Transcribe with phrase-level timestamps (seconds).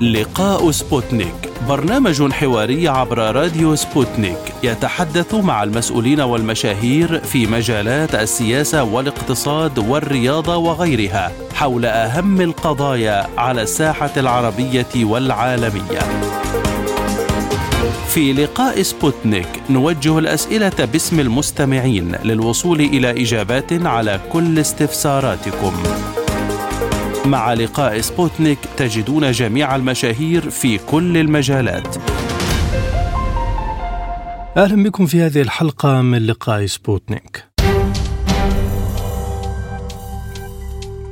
[0.00, 9.78] لقاء سبوتنيك برنامج حواري عبر راديو سبوتنيك يتحدث مع المسؤولين والمشاهير في مجالات السياسة والاقتصاد
[9.78, 15.98] والرياضة وغيرها حول أهم القضايا على الساحة العربية والعالمية.
[18.08, 25.72] في لقاء سبوتنيك نوجه الأسئلة باسم المستمعين للوصول إلى إجابات على كل استفساراتكم.
[27.26, 31.96] مع لقاء سبوتنيك تجدون جميع المشاهير في كل المجالات.
[34.56, 37.47] أهلا بكم في هذه الحلقة من لقاء سبوتنيك.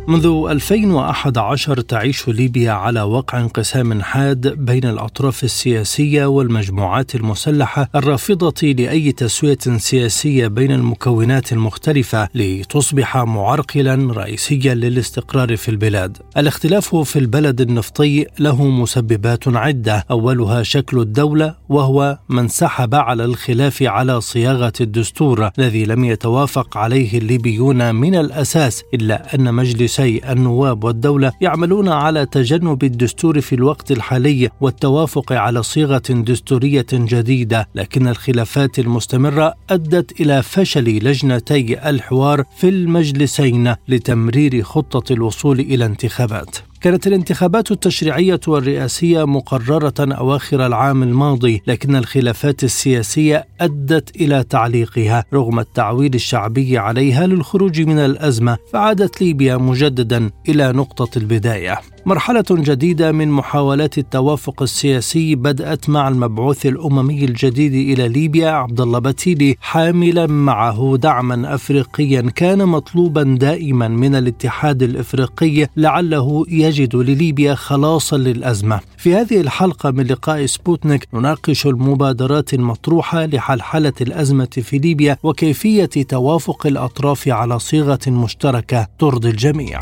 [0.09, 9.13] منذ 2011 تعيش ليبيا على وقع انقسام حاد بين الأطراف السياسية والمجموعات المسلحة الرافضة لأي
[9.13, 16.19] تسوية سياسية بين المكونات المختلفة لتصبح معرقلا رئيسيا للاستقرار في البلاد.
[16.37, 23.83] الاختلاف في البلد النفطي له مسببات عدة، أولها شكل الدولة وهو من انسحب على الخلاف
[23.83, 30.85] على صياغة الدستور الذي لم يتوافق عليه الليبيون من الأساس إلا أن مجلس مجلسي النواب
[30.85, 37.69] والدولة يعملون على تجنب الدستور في الوقت الحالي والتوافق على صيغة دستورية جديدة.
[37.75, 46.57] لكن الخلافات المستمرة أدت إلى فشل لجنتي الحوار في المجلسين لتمرير خطة الوصول إلى انتخابات.
[46.81, 55.59] كانت الانتخابات التشريعية والرئاسية مقررة أواخر العام الماضي لكن الخلافات السياسية أدت إلى تعليقها رغم
[55.59, 61.81] التعويل الشعبي عليها للخروج من الأزمة فعادت ليبيا مجددا إلى نقطة البداية.
[62.07, 68.99] مرحلة جديدة من محاولات التوافق السياسي بدأت مع المبعوث الأممي الجديد إلى ليبيا عبد الله
[68.99, 72.21] بتيلي حاملا معه دعما أفريقيا.
[72.21, 78.81] كان مطلوبا دائما من الاتحاد الإفريقي لعله يجد لليبيا خلاصا للأزمة.
[78.97, 86.67] في هذه الحلقة من لقاء سبوتنيك نناقش المبادرات المطروحة لحلحلة الأزمة في ليبيا وكيفية توافق
[86.67, 89.81] الأطراف على صيغة مشتركة ترضي الجميع.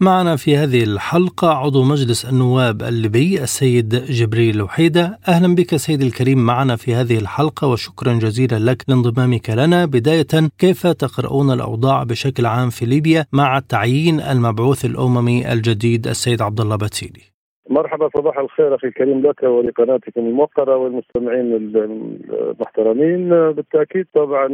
[0.00, 5.18] معنا في هذه الحلقة عضو مجلس النواب الليبي السيد جبريل وحيدة.
[5.28, 9.86] أهلا بك سيد الكريم معنا في هذه الحلقة وشكرا جزيلا لك لانضمامك لنا.
[9.86, 16.60] بداية كيف تقرؤون الأوضاع بشكل عام في ليبيا مع تعيين المبعوث الأممي الجديد السيد عبد
[16.60, 17.22] الله بتيلي
[17.70, 23.28] مرحبا صباح الخير أخي الكريم لك ولقناتكم الموقرة والمستمعين المحترمين.
[23.28, 24.46] بالتأكيد طبعا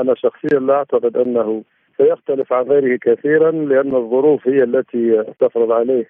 [0.00, 1.62] أنا شخصيا لا أعتقد أنه
[1.96, 6.06] سيختلف عن غيره كثيرا لأن الظروف هي التي تفرض عليه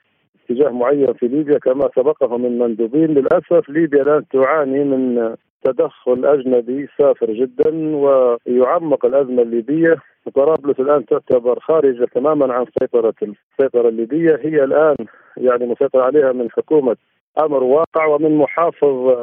[0.51, 3.15] اتجاه معين في ليبيا كما سبقه من مندوبين.
[3.15, 9.97] للأسف ليبيا الآن تعاني من تدخل أجنبي سافر جدا ويعمق الأزمة الليبية.
[10.35, 14.41] طرابلس الآن تعتبر خارجة تماما عن سيطرة السيطره الليبية.
[14.43, 14.97] هي الآن
[15.37, 16.97] يعني مسيطر عليها من حكومة
[17.39, 19.15] أمر واقع ومن محافظ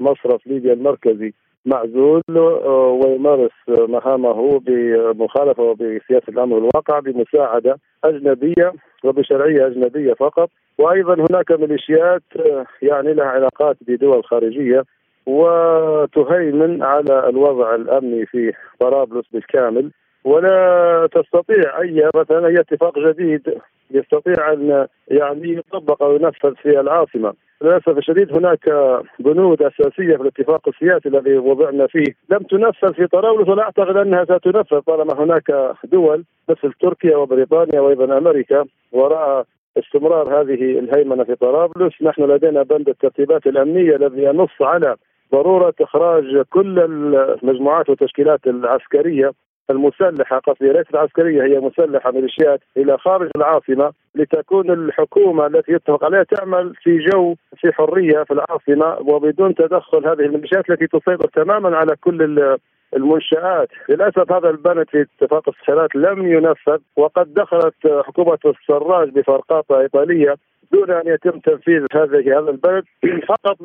[0.00, 1.32] مصرف ليبيا المركزي.
[1.66, 8.72] معزول آه، ويمارس مهامه بمخالفة وبسياسة الأمر الواقع بمساعدة أجنبية
[9.04, 10.50] وبشرعية أجنبية فقط.
[10.78, 14.84] وأيضا هناك ميليشيات آه، يعني لها علاقات بدول خارجية
[15.26, 19.90] وتهيمن على الوضع الأمني في طرابلس بالكامل.
[20.24, 23.54] ولا تستطيع أي مثلا أي اتفاق جديد
[23.94, 27.32] يستطيع أن يعني يطبق أو ينفذ في العاصمة.
[27.62, 28.70] للأسف الشديد هناك
[29.18, 32.14] بنود أساسية في الاتفاق السياسي الذي وضعنا فيه.
[32.30, 38.18] لم تنفذ في طرابلس ولا أعتقد أنها ستنفذ طالما هناك دول مثل تركيا وبريطانيا وأيضا
[38.18, 39.44] أمريكا وراء
[39.78, 44.96] استمرار هذه الهيمنة في طرابلس، نحن لدينا بند الترتيبات الأمنية الذي ينص على
[45.32, 49.32] ضرورة إخراج كل المجموعات والتشكيلات العسكرية
[49.70, 56.22] المسلحة قصدي ليست عسكرية هي مسلحة ميليشيات إلى خارج العاصمة لتكون الحكومة التي يتفق عليها
[56.22, 61.96] تعمل في جو في حرية في العاصمة وبدون تدخل هذه الميليشيات التي تسيطر تماما على
[62.00, 62.48] كل
[62.96, 63.68] المنشآت.
[63.88, 67.74] للأسف هذا البند في اتفاق الصحيرات لم ينفذ وقد دخلت
[68.06, 70.36] حكومة السراج بفرقاطة إيطالية
[70.72, 72.84] دون أن يتم تنفيذ هذه هذا البلد.
[73.28, 73.56] فقط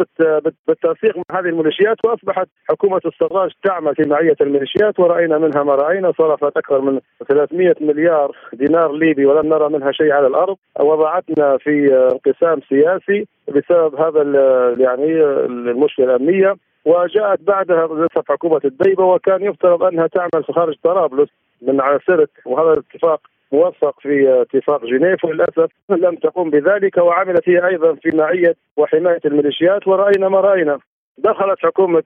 [0.67, 6.11] بالتنسيق مع هذه الميليشيات وأصبحت حكومة السراج تعمل في معية الميليشيات ورأينا منها ما رأينا
[6.17, 6.99] صرفت أكثر من
[7.29, 10.57] 300 مليار دينار ليبي ولم نرى منها شيء على الأرض.
[10.79, 14.21] وضعتنا في انقسام سياسي بسبب هذا
[14.79, 16.55] يعني المشكلة الأمنية.
[16.85, 21.29] وجاءت بعدها حكومة الديبة وكان يفترض أنها تعمل في خارج طرابلس
[21.61, 23.21] من سرت وهذا الاتفاق
[23.51, 29.87] موفق في اتفاق جنيف وللأسف لم تقوم بذلك وعملت هي أيضا في معيه وحماية الميليشيات
[29.87, 30.79] ورأينا ما رأينا.
[31.17, 32.03] دخلت حكومة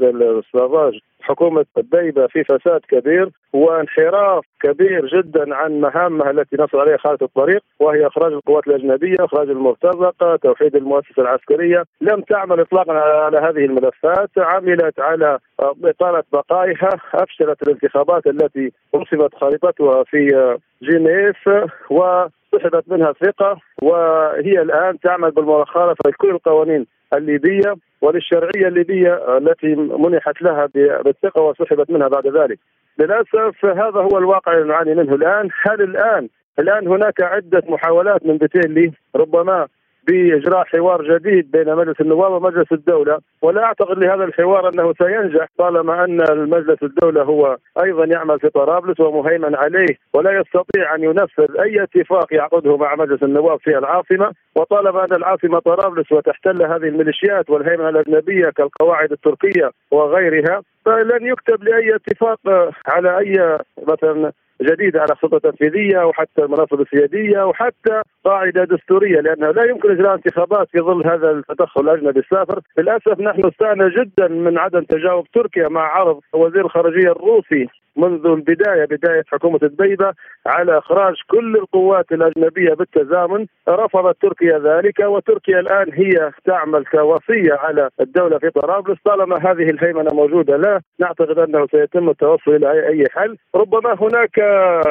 [0.00, 7.24] السراج حكومة الديبة في فساد كبير وانحراف كبير جدا عن مهامها التي نصر عليها خارطه
[7.24, 13.64] الطريق وهي إخراج القوات الأجنبية، إخراج المرتزقة، توحيد المؤسسة العسكرية، لم تعمل اطلاقا على هذه
[13.64, 21.48] الملفات، عملت على إطالة بقائها، أفشلت الانتخابات التي رسمت خارطتها في جنيف
[21.90, 27.74] وسحبت منها ثقه وهي الآن تعمل بالمخالفه لكل القوانين الليبية.
[28.00, 30.68] وللشرعية الليبية التي منحت لها
[31.04, 32.58] بالثقة وسحبت منها بعد ذلك.
[32.98, 36.28] للأسف هذا هو الواقع اللي نعاني منه الآن، هل الان
[36.58, 39.68] الآن هناك عدة محاولات من بتيلي ربما
[40.06, 46.04] بإجراء حوار جديد بين مجلس النواب ومجلس الدولة ولا أعتقد لهذا الحوار أنه سينجح طالما
[46.04, 51.82] أن المجلس الدولة هو أيضا يعمل في طرابلس ومهيمن عليه ولا يستطيع أن ينفذ أي
[51.82, 54.32] اتفاق يعقده مع مجلس النواب في العاصمة.
[54.56, 61.94] وطالما أن العاصمة طرابلس وتحتل هذه الميليشيات والهيمنة الأجنبية كالقواعد التركية وغيرها فلن يكتب لأي
[61.94, 62.38] اتفاق
[62.86, 63.58] على أي
[63.88, 64.32] مثلا
[64.62, 70.68] جديدة على السلطه التنفيذيه وحتى المناصب السيادية وحتى قاعدة دستورية لأنه لا يمكن إجراء انتخابات
[70.72, 72.20] في ظل هذا التدخل الأجنبي.
[72.20, 78.26] السافر، للأسف نحن استانا جدا من عدم تجاوب تركيا مع عرض وزير الخارجية الروسي منذ
[78.26, 80.12] البداية بداية حكومة الدبيبه
[80.46, 83.46] على إخراج كل القوات الأجنبية بالتزامن.
[83.68, 88.98] رفضت تركيا ذلك وتركيا الآن هي تعمل كوصية على الدولة في طرابلس.
[89.04, 93.36] طالما هذه الهيمنة موجودة لا نعتقد أنه سيتم التوصل إلى اي حل.
[93.54, 94.34] ربما هناك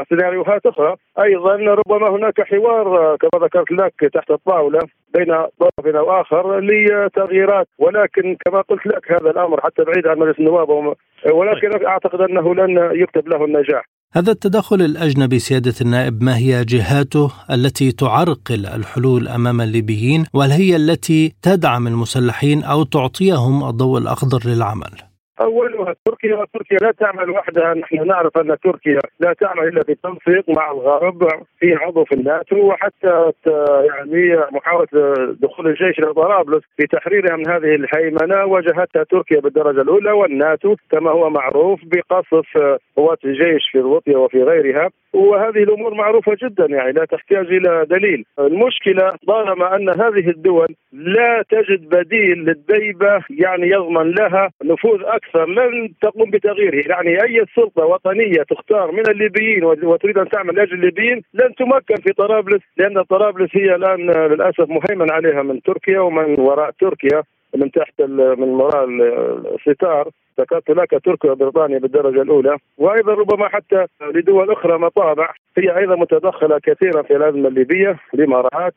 [0.10, 0.96] سيناريوهات أخرى.
[1.20, 4.80] أيضا ربما هناك حوار كما ذكرت لك تحت الطاولة
[5.16, 7.68] بين طرف أو آخر لتغييرات.
[7.80, 10.96] ولكن كما قلت لك هذا الأمر حتى بعيد عن مجلس النواب
[11.34, 13.86] ولكن أعتقد أنه لن يكتب له النجاح.
[14.14, 20.76] هذا التدخل الأجنبي سيادة النائب ما هي جهاته التي تعرقل الحلول أمام الليبيين؟ وهل هي
[20.76, 24.92] التي تدعم المسلحين أو تعطيهم الضوء الأخضر للعمل؟
[25.42, 27.74] أولها تركيا وتركيا لا تعمل وحدها.
[27.74, 31.28] نحن نعرف أن تركيا لا تعمل إلا بالتنسيق مع الغرب
[31.60, 33.32] في عضو في الناتو وحتى
[33.86, 34.88] يعني محاولة
[35.40, 41.12] دخول الجيش إلى طرابلس في تحريرها من هذه الهيمنة واجهتها تركيا بالدرجة الأولى والناتو كما
[41.12, 42.58] هو معروف بقصف
[42.98, 44.90] قوات الجيش في الوطيه وفي غيرها.
[45.16, 48.26] وهذه الأمور معروفة جدا يعني لا تحتاج إلى دليل.
[48.40, 55.94] المشكلة طالما أن هذه الدول لا تجد بديل للديبة يعني يضمن لها نفوذ أكثر لن
[56.02, 56.84] تقوم بتغييره.
[56.90, 62.14] يعني أي سلطة وطنية تختار من الليبيين وتريد أن تعمل لأجل الليبيين لن تمكن في
[62.14, 67.24] طرابلس لأن طرابلس هي الآن للأسف مهيمن عليها من تركيا ومن وراء تركيا
[67.56, 68.86] من تحت من وراء
[69.56, 70.10] الستار
[70.40, 72.58] ذكرت لك تركيا وبريطانيا بالدرجة الأولى.
[72.78, 75.34] وأيضا ربما حتى لدول أخرى مطابع.
[75.58, 78.74] هي أيضا متدخلة كثيرا في الأزمة الليبية الإمارات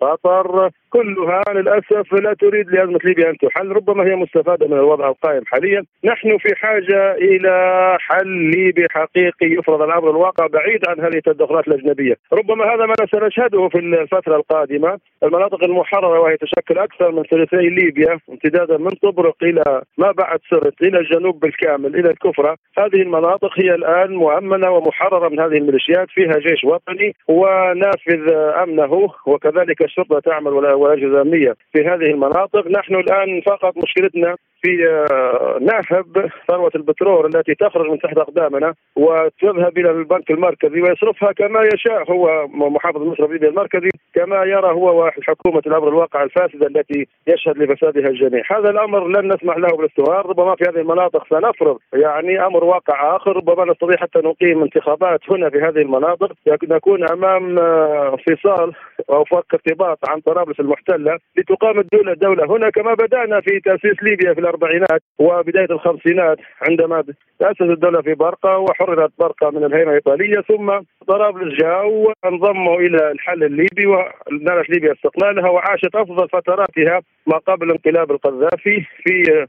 [0.00, 3.68] قطر كلها للأسف لا تريد لأزمة ليبيا أن تحل.
[3.68, 5.82] ربما هي مستفادة من الوضع القائم حاليا.
[6.04, 11.68] نحن في حاجة إلى حل ليبي حقيقي يفرض على أمر الواقع بعيد عن هذه التدخلات
[11.68, 12.16] الأجنبية.
[12.32, 14.98] ربما هذا ما سنشهده في الفترة القادمة.
[15.22, 18.18] المناطق المحررة وهي تشكل أكثر من ثلثي ليبيا.
[18.46, 22.56] امتدادا من طبرق إلى ما بعد سرت إلى الجنوب بالكامل إلى الكفرة.
[22.78, 28.32] هذه المناطق هي الآن مؤمنة ومحررة من هذه الميليشيات فيها جيش وطني ونافذ
[28.62, 32.66] أمنه وكذلك الشرطة تعمل والاجهزه الامنيه في هذه المناطق.
[32.68, 39.78] نحن الآن فقط مشكلتنا في آه، نهب ثروة البترول التي تخرج من تحت أقدامنا وتذهب
[39.78, 42.12] إلى البنك المركزي ويصرفها كما يشاء.
[42.12, 43.02] هو محافظ
[43.36, 49.08] الليبي المركزي كما يرى هو وحكومة الأمر الواقع الفاسدة التي يشهد لفسادها الجميع، هذا الأمر
[49.08, 53.96] لن نسمح له بالاستمرار، ربما في هذه المناطق سنفرض يعني أمر واقع آخر، ربما نستطيع
[53.96, 58.72] حتى نقيم انتخابات هنا في هذه المناطق، نكون أمام آه، انفصال
[59.10, 64.34] أو فك ارتباط عن طرابلس المحتلة لتقام الدولة الدولة هنا كما بدأنا في تأسيس ليبيا
[64.34, 66.38] في الأربعينات وبداية الخمسينات
[66.68, 67.04] عندما
[67.38, 70.40] تأسست الدولة في برقة وحررت برقة من الهيمنه الإيطالية.
[70.40, 70.72] ثم
[71.08, 78.10] طرابلس جاء وانضموا إلى الحل الليبي ونالت ليبيا استقلالها وعاشت أفضل فتراتها ما قبل انقلاب
[78.26, 79.46] القذافي في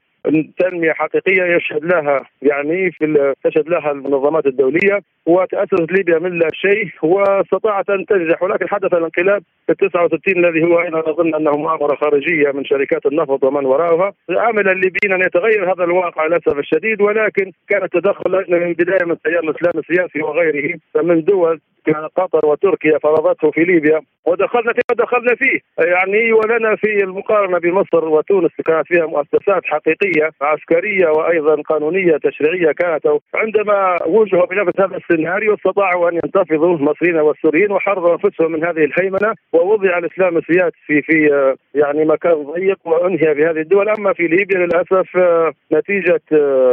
[0.59, 6.89] تنمية حقيقية يشهد لها يعني في تشهد لها المنظمات الدولية وتأسست ليبيا من لا شيء
[7.03, 12.51] واستطاعت أن تنجح ولكن حدث الانقلاب في 69 الذي هو أيضا أظن أنه مؤامرة خارجية
[12.51, 14.13] من شركات النفط ومن وراءها.
[14.29, 19.43] عمل الليبيين أن يتغير هذا الواقع للأسف الشديد ولكن كان التدخل من البدايه من تيار
[19.43, 21.59] الاسلام السياسي وغيره فمن دول
[21.93, 24.01] قطر وتركيا فرضته في ليبيا.
[24.25, 25.59] ودخلنا فيما دخلنا فيه.
[25.79, 33.07] يعني ولنا في المقارنة بمصر وتونس كانت فيها مؤسسات حقيقية عسكرية وأيضا قانونية تشريعية كانت.
[33.35, 39.33] عندما وجهوا بنفس هذا السيناريو استطاعوا أن ينتفضوا المصريين والسوريين وحرروا أنفسهم من هذه الهيمنة.
[39.53, 41.29] ووضع الإسلام السياسي في
[41.75, 43.89] يعني مكان ضيق وأنهي بهذه الدول.
[43.89, 45.17] أما في ليبيا للأسف
[45.73, 46.21] نتيجة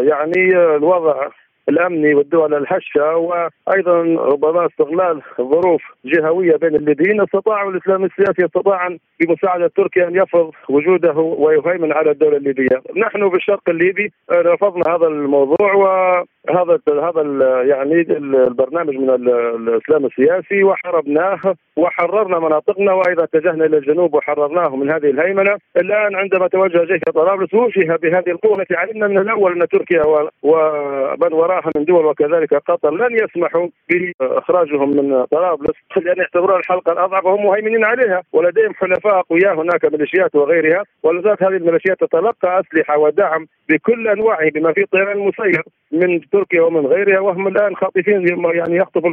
[0.09, 1.29] يعني الوضع
[1.69, 4.03] الامني والدول الهشه وأيضا
[4.33, 7.21] ربما استغلال ظروف جهوية بين الليبيين.
[7.21, 13.63] استطاعوا الإسلام السياسي استطاع بمساعدة تركيا أن يفرض وجوده ويهيمن على الدولة الليبية، نحن بالشرق
[13.69, 17.23] الليبي رفضنا هذا الموضوع وهذا هذا
[17.63, 21.41] يعني البرنامج من الإسلام السياسي وحاربناه
[21.77, 27.55] وحررنا مناطقنا وأيضا اتجهنا إلى الجنوب وحررناه من هذه الهيمنة، الآن عندما توجه جيش طرابلس
[27.55, 30.03] وجه بهذه القوة التي علمنا من الأول أن تركيا
[30.43, 37.25] ومن وراءها من دول وكذلك قطر لن يسمحوا بإخراجهم من طرابلس لأن يعتبرون الحلقة الأضعف
[37.25, 43.47] وهم مهيمنين عليها ولديهم حلفاء أقوياء هناك ميليشيات وغيرها ولذلك هذه الميليشيات تتلقى أسلحة ودعم
[43.69, 45.63] بكل أنواعه بما فيه الطيران المسير
[45.93, 49.13] من تركيا ومن غيرها وهم الآن خاطفين يعني يخطفوا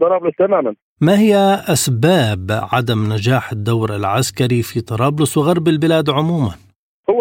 [0.00, 0.74] طرابلس تماما.
[1.00, 1.36] ما هي
[1.66, 6.54] أسباب عدم نجاح الدور العسكري في طرابلس وغرب البلاد عموما؟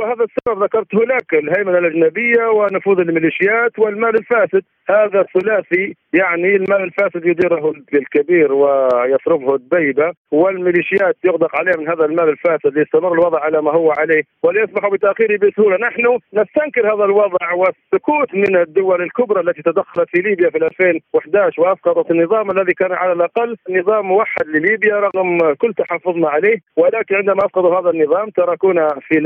[0.07, 4.63] هو هذا السبب ذكرته لك الهيمنة الأجنبية ونفوذ الميليشيات والمال الفاسد.
[4.89, 12.29] هذا ثلاثي يعني المال الفاسد يديره الكبير ويصرفه الدبيبة والميليشيات يغدق عليه من هذا المال
[12.29, 18.35] الفاسد ليستمر الوضع على ما هو عليه وليسمح بتأخيره بسهولة، نحن نستنكر هذا الوضع والسكوت
[18.35, 23.55] من الدول الكبرى التي تدخلت في ليبيا في 2011 واسقطت النظام الذي كان على الأقل
[23.69, 26.57] نظام موحد لليبيا رغم كل تحفظنا عليه.
[26.77, 29.19] ولكن عندما اسقطوا هذا النظام تركونا في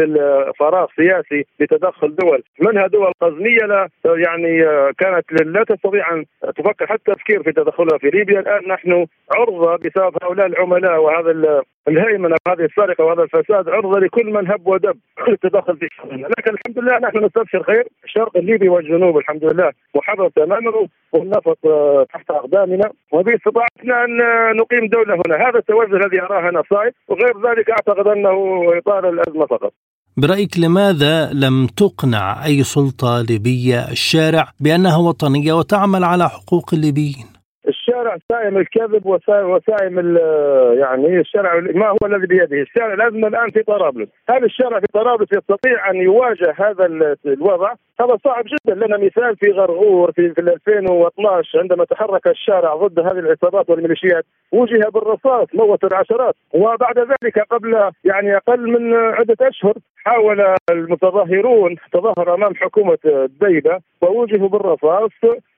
[0.71, 2.43] فراغ سياسي لتدخل دول.
[2.59, 4.63] منها دول قزميه لا يعني
[4.99, 6.25] كانت لا تستطيع أن
[6.57, 8.39] تفكر حتى تفكير في تدخلها في ليبيا.
[8.39, 14.51] الآن نحن عرضة بسبب هؤلاء العملاء وهذا الهيمنة وهذه السرقة وهذا الفساد عرضة لكل من
[14.51, 14.97] هب ودب
[15.27, 20.29] التدخل في شؤوننا، لكن الحمد لله نحن نستبشر خير، الشرق الليبي والجنوب الحمد لله محرر
[20.29, 21.57] تماما والنفط
[22.13, 22.91] تحت أقدامنا.
[23.11, 24.17] وباستطاعتنا أن
[24.55, 26.93] نقيم دولة هنا، هذا التوجه الذي أراه أنا صائب.
[27.07, 29.73] وغير ذلك أعتقد أنه إطار الأزمة فقط.
[30.17, 37.30] برأيك لماذا لم تقنع أي سلطة ليبية الشارع بأنها وطنية وتعمل على حقوق الليبيين؟
[37.71, 40.17] الشارع سائم الكذب وسائم
[40.81, 45.29] يعني الشارع ما هو الذي بيده، الشارع الازمه الآن في طرابلس، هذا الشارع في طرابلس
[45.33, 46.85] يستطيع أن يواجه هذا
[47.25, 48.75] الوضع، هذا صعب جدا.
[48.75, 54.89] لنا مثال في غرغور في, في 2012 عندما تحرك الشارع ضد هذه العصابات والميليشيات وجه
[54.93, 56.35] بالرصاص موت العشرات.
[56.53, 59.73] وبعد ذلك قبل يعني أقل من عدة أشهر
[60.05, 65.11] حاول المتظاهرون تظاهر أمام حكومة الديبه ووجهوا بالرصاص.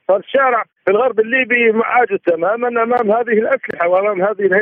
[0.08, 4.56] فالشارع في الغرب الليبي عاجز تماما أمام هذه الأسلحة وأمام هذه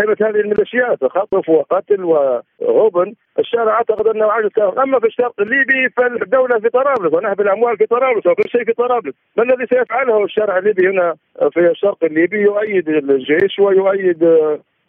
[0.00, 5.88] هيبة هذه الميليشيات خطف وقتل وغبن الشارع أعتقد أنه عاجز تماما أما في الشرق الليبي
[5.96, 9.14] فالدولة في طرابلس ونهب الأموال في طرابلس وكل شيء في طرابلس.
[9.36, 11.16] ما الذي سيفعله الشارع الليبي هنا
[11.52, 14.22] في الشرق الليبي؟ يؤيد الجيش ويؤيد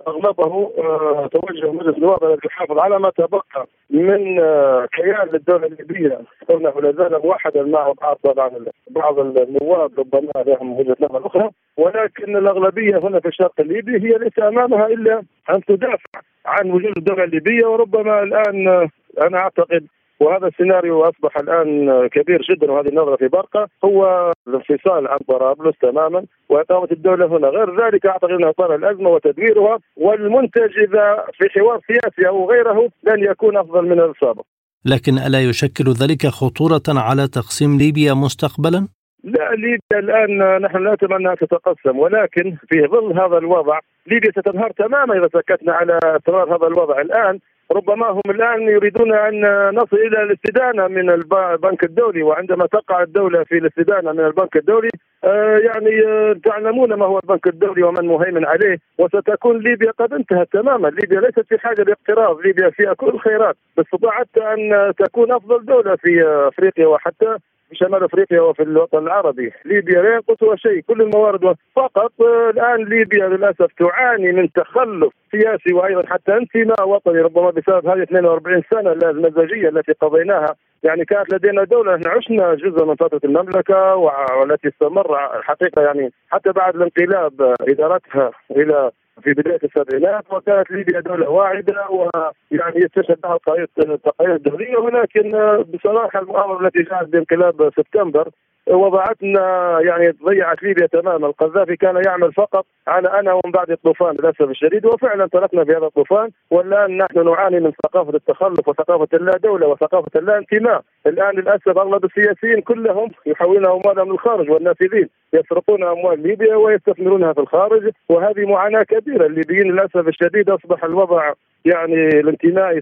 [0.08, 6.22] أغلبه آه، توجه مجلس النواب الذي يحافظ على ما تبقى من آه، كيان للدولة الليبية.
[6.48, 8.52] كونه لا زال موحدا مع بعض طبعا
[8.90, 11.50] بعض النواب ربما لهم وجهة نظر أخرى.
[11.78, 17.24] ولكن الأغلبية هنا في الشرق الليبي هي ليس أمامها إلا أن تدافع عن وجود الدولة
[17.24, 17.66] الليبية.
[17.66, 18.90] وربما الآن آه،
[19.22, 19.88] أنا أعتقد
[20.20, 26.26] وهذا السيناريو أصبح الآن كبير جدا وهذه النظرة في برقة هو الانفصال عن طرابلس تماما
[26.50, 32.28] وإقامة الدولة هنا، غير ذلك أعتقد انها اطار الأزمة وتدبيرها والمنتج إذا في حوار سياسي
[32.28, 34.44] أو غيره لن يكون أفضل من السابق.
[34.86, 38.88] لكن ألا يشكل ذلك خطورة على تقسيم ليبيا مستقبلا؟
[39.24, 44.72] لا ليبيا الآن نحن لا نتمنى أن تتقسم ولكن في ظل هذا الوضع ليبيا ستنهار
[44.72, 47.40] تماما إذا سكتنا على اسرار هذا الوضع الآن
[47.72, 49.42] ربما هم الآن يريدون أن
[49.76, 54.90] نصل إلى الاستدانة من البنك الدولي وعندما تقع الدولة في الاستدانة من البنك الدولي
[55.24, 60.48] آه، يعني آه، تعلمون ما هو البنك الدولي ومن مهيمن عليه وستكون ليبيا قد انتهت
[60.54, 60.88] تماما.
[60.88, 66.24] ليبيا ليست في حاجة لاقتراض ليبيا فيها كل الخيرات استطاعت أن تكون أفضل دولة في
[66.48, 67.38] أفريقيا وحتى
[67.70, 72.12] في شمال أفريقيا وفي الوطن العربي، ليبيا لا ينقصها شيء، كل الموارد فقط.
[72.54, 78.64] الآن ليبيا للأسف تعاني من تخلف سياسي وأيضا حتى انتماء وطني ربما بسبب هذه 42
[78.72, 83.96] سنة المزاجية التي قضيناها، يعني كانت لدينا دولة نحن عشنا جزء من فترة المملكة
[84.40, 88.92] والتي استمر الحقيقة يعني حتى بعد الانقلاب إدارتها إلى
[89.24, 93.40] في بداية السبعينات وكانت ليبيا دولة واعدة ويعني يستشهد بها
[93.80, 95.32] التقارير الدوليه ولكن
[95.74, 98.30] بصراحة المؤامرة التي جاءت بانقلاب سبتمبر
[98.70, 101.28] وضعتنا يعني ضيعت ليبيا تماما.
[101.28, 105.86] القذافي كان يعمل فقط على أنا ومن بعد الطوفان للأسف الشديد وفعلا تركنا في هذا
[105.86, 106.30] الطوفان.
[106.52, 110.82] والآن نحن نعاني من ثقافة التخلف وثقافة اللا دولة وثقافة اللا انتماء.
[111.08, 117.92] الآن للأسف أغلب السياسيين كلهم يحولون اموالهم للخارج والنافذين يسرقون أموال ليبيا ويستثمرونها في الخارج.
[118.10, 119.26] وهذه معاناة كبيرة.
[119.26, 121.34] الليبيين للأسف الشديد أصبح الوضع
[121.66, 122.82] يعني الانتماء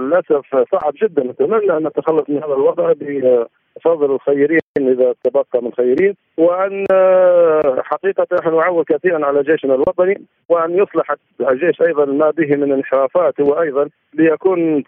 [0.00, 1.24] للأسف صعب جدا.
[1.24, 2.92] نتمنى أن نتخلص من هذا الوضع
[3.76, 6.86] بفضل الخيرين إذا تبقى من خيرين وأن
[7.82, 13.40] حقيقة نحن نعول كثيرا على جيشنا الوطني وأن يصلح الجيش أيضا ما به من انحرافات
[13.40, 14.84] هو أيضا ليكون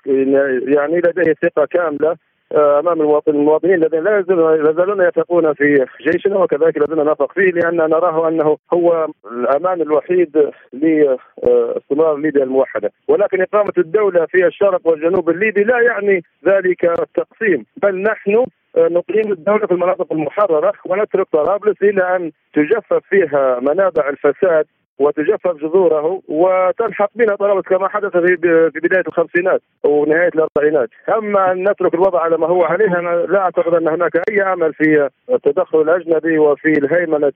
[0.67, 2.17] يعني لديه ثقة كاملة
[2.53, 8.29] آه، أمام المواطنين الذين لا يزالون يثقون في جيشنا وكذلك الذين نثق فيه لأن نراه
[8.29, 15.81] أنه هو الأمان الوحيد لاستمرار ليبيا الموحدة، ولكن إقامة الدولة في الشرق والجنوب الليبي لا
[15.81, 18.47] يعني ذلك التقسيم، بل نحن آه،
[18.79, 24.67] نقيم الدولة في المناطق المحررة ونترك طرابلس إلى أن تجفف فيها منابع الفساد
[24.99, 28.37] وتجفف جذوره وتلحق بنا طلبة كما حدث في
[28.73, 33.39] في بداية الخمسينات ونهاية الأربعينات، أما أن نترك الوضع على ما هو عليه أنا لا
[33.39, 37.33] أعتقد أن هناك أي امل في التدخل الأجنبي وفي الهيمنة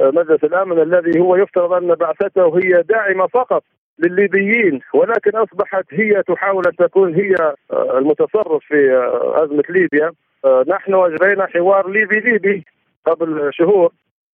[0.00, 3.62] مجلس الأمن الذي هو يفترض أن بعثته هي داعمة فقط
[3.98, 10.12] للليبيين ولكن أصبحت هي تحاول أن تكون هي المتصرف في ازمه ليبيا.
[10.46, 12.64] نحن اجرينا حوار ليبي ليبي
[13.06, 13.92] قبل شهور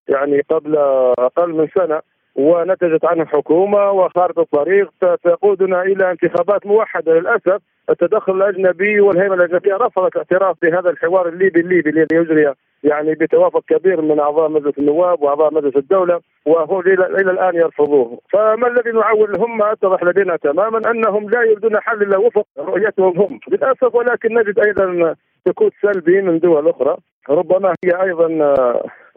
[0.09, 0.77] يعني قبل
[1.19, 2.01] أقل من سنة
[2.35, 4.91] ونتجت عنه حكومة وخارطه طريق
[5.25, 7.61] تقودنا إلى انتخابات موحدة للأسف.
[7.91, 14.01] التدخل الأجنبي والهيمنه الأجنبية رفضت الاعتراف بهذا الحوار الليبي الليبي الذي يجري يعني بتوافق كبير
[14.01, 19.63] من أعضاء مجلس النواب وأعضاء مجلس الدولة وهو إلى الآن يرفضوه، فما الذي نعول هم
[19.63, 25.15] اتضح لدينا تماما أنهم لا يريدون حل إلا وفق رؤيتهم هم، للأسف ولكن نجد أيضا
[25.49, 26.97] سكوت سلبي من دول أخرى.
[27.29, 28.29] ربما هي أيضا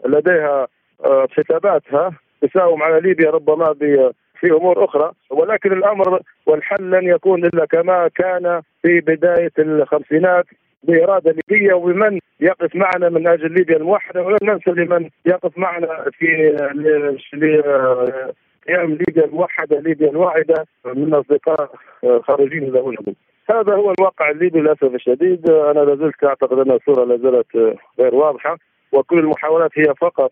[0.06, 0.66] لديها
[1.04, 2.10] آه، حساباتها
[2.42, 3.74] تساوم على ليبيا ربما
[4.40, 5.12] في أمور أخرى.
[5.30, 10.44] ولكن الأمر والحل لن يكون إلا كما كان في بداية الخمسينات
[10.82, 11.74] بإرادة ليبية.
[11.74, 16.56] وبمن يقف معنا من أجل ليبيا الموحدة ولن ننسى لمن يقف معنا في
[18.68, 21.70] قيام ليبيا الموحدة ليبيا الواحده من أصدقاء
[22.22, 22.80] خارجين اذا
[23.50, 25.50] هذا هو الواقع الليبي للأسف الشديد.
[25.50, 28.58] أنا لازلت أعتقد أن الصورة لا زالت غير واضحة
[28.92, 30.30] وكل المحاولات هي فقط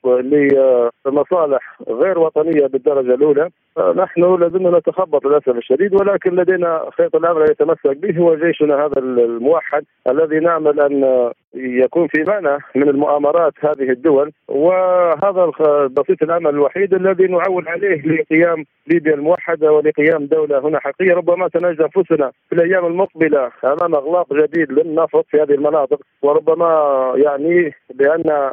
[1.06, 3.50] لمصالح غير وطنية بالدرجة الأولى.
[3.96, 9.84] نحن لازلنا نتخبط للأسف الشديد ولكن لدينا خيط الامر يتمسك به هو جيشنا هذا الموحد
[10.08, 15.52] الذي نامل أن يكون في معنى من المؤامرات هذه الدول وهذا
[15.86, 21.14] بسيط الأمل الوحيد الذي نعول عليه لقيام ليبيا الموحدة ولقيام دولة هنا حقيقية.
[21.14, 26.00] ربما سنجد أنفسنا في الأيام المقبلة أمام أغلاق جديد للنفط في هذه المناطق.
[26.22, 28.50] وربما يعني بأن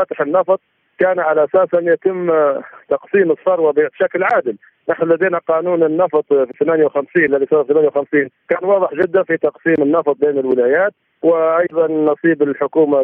[0.00, 0.60] فتح النفط
[0.98, 2.30] كان على أساس أن يتم
[2.88, 4.56] تقسيم الثروه بشكل عادل.
[4.88, 10.16] نحن لدينا قانون النفط في 58 الذي في 58 كان واضح جدا في تقسيم النفط
[10.20, 10.92] بين الولايات
[11.22, 13.00] وأيضا نصيب الحكومة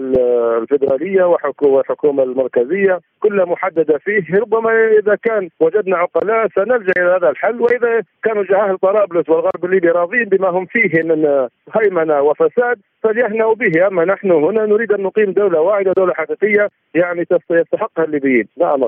[0.59, 1.25] الفدراليه
[1.63, 8.03] والحكومة المركزية كلها محددة فيه ربما إذا كان وجدنا عقلاء سنلجأ إلى هذا الحل وإذا
[8.23, 13.87] كانوا جهال طرابلس والغرب الليبي راضين بما هم فيه من هيمنة وفساد فليهنأوا به.
[13.87, 18.49] أما نحن هنا نريد أن نقيم دولة واحدة دولة حقيقية يعني يستحقها الليبيين.
[18.57, 18.85] نعم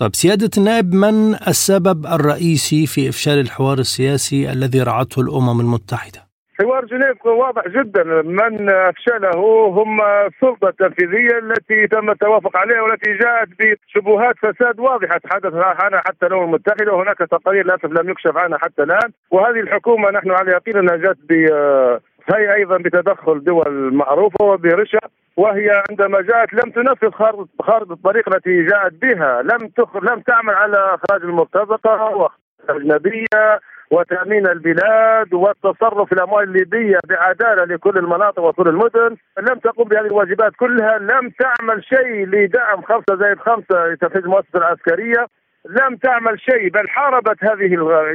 [0.00, 6.20] طيب سيادة النائب من السبب الرئيسي في إفشال الحوار السياسي الذي رعته الأمم المتحدة؟
[6.58, 8.04] حوار جنيف واضح جدا.
[8.22, 9.40] من أفشله
[9.78, 16.26] هم السلطة التنفيذية التي تم التوافق عليها والتي جاءت بشبهات فساد واضحة تحدث عنها حتى
[16.26, 16.92] الأمم المتحدة.
[16.92, 19.10] وهناك تقارير للأسف لم يكشف عنها حتى الآن.
[19.30, 21.32] وهذه الحكومة نحن على يقين أنها جاءت ب
[22.34, 25.00] هي أيضا بتدخل دول معروفة وبرشا
[25.36, 27.10] وهي عندما جاءت لم تنفذ
[27.62, 29.42] خارطه الطريق التي جاءت بها.
[29.42, 29.96] لم تخ...
[29.96, 32.30] لم تعمل على اخراج المرتزقة
[32.68, 40.06] واجنبيه وتأمين البلاد والتصرف في الأموال الليبية بعدالة لكل المناطق وكل المدن، لم تقوم بهذه
[40.06, 45.26] الواجبات كلها، لم تعمل شيء لدعم خمسة زائد خمسة لتنفيذ المؤسسة العسكرية،
[45.68, 47.70] لم تعمل شيء بل حاربت هذه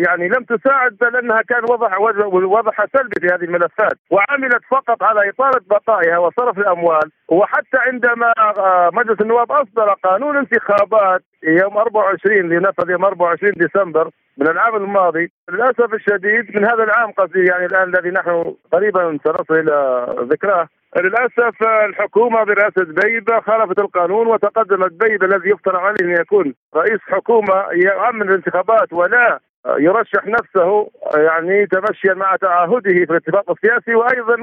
[0.07, 1.97] يعني لم تساعد بل أنها كان وضع
[2.45, 3.97] وضعها سلبي في هذه الملفات.
[4.11, 7.11] وعملت فقط على إطالة بقائها وصرف الأموال.
[7.29, 14.47] وحتى عندما آه، مجلس النواب أصدر قانون انتخابات يوم 24 لنفذ يوم 24 ديسمبر من
[14.47, 20.07] العام الماضي للأسف الشديد من هذا العام قصدي يعني الآن الذي نحن قريبا سنصل إلى
[20.31, 26.99] ذكراه للأسف الحكومة برئاسة بيبه خالفت القانون وتقدمت بيبه الذي يفترض عليه أن يكون رئيس
[27.01, 29.39] حكومة يامن الانتخابات ولا
[29.79, 34.41] يرشح نفسه يعني تمشيا مع تعهده في الاتفاق السياسي وأيضا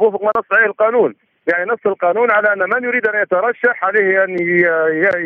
[0.00, 1.14] وفق ما نص عليه القانون.
[1.48, 4.36] يعني نص القانون على أن من يريد أن يترشح عليه أن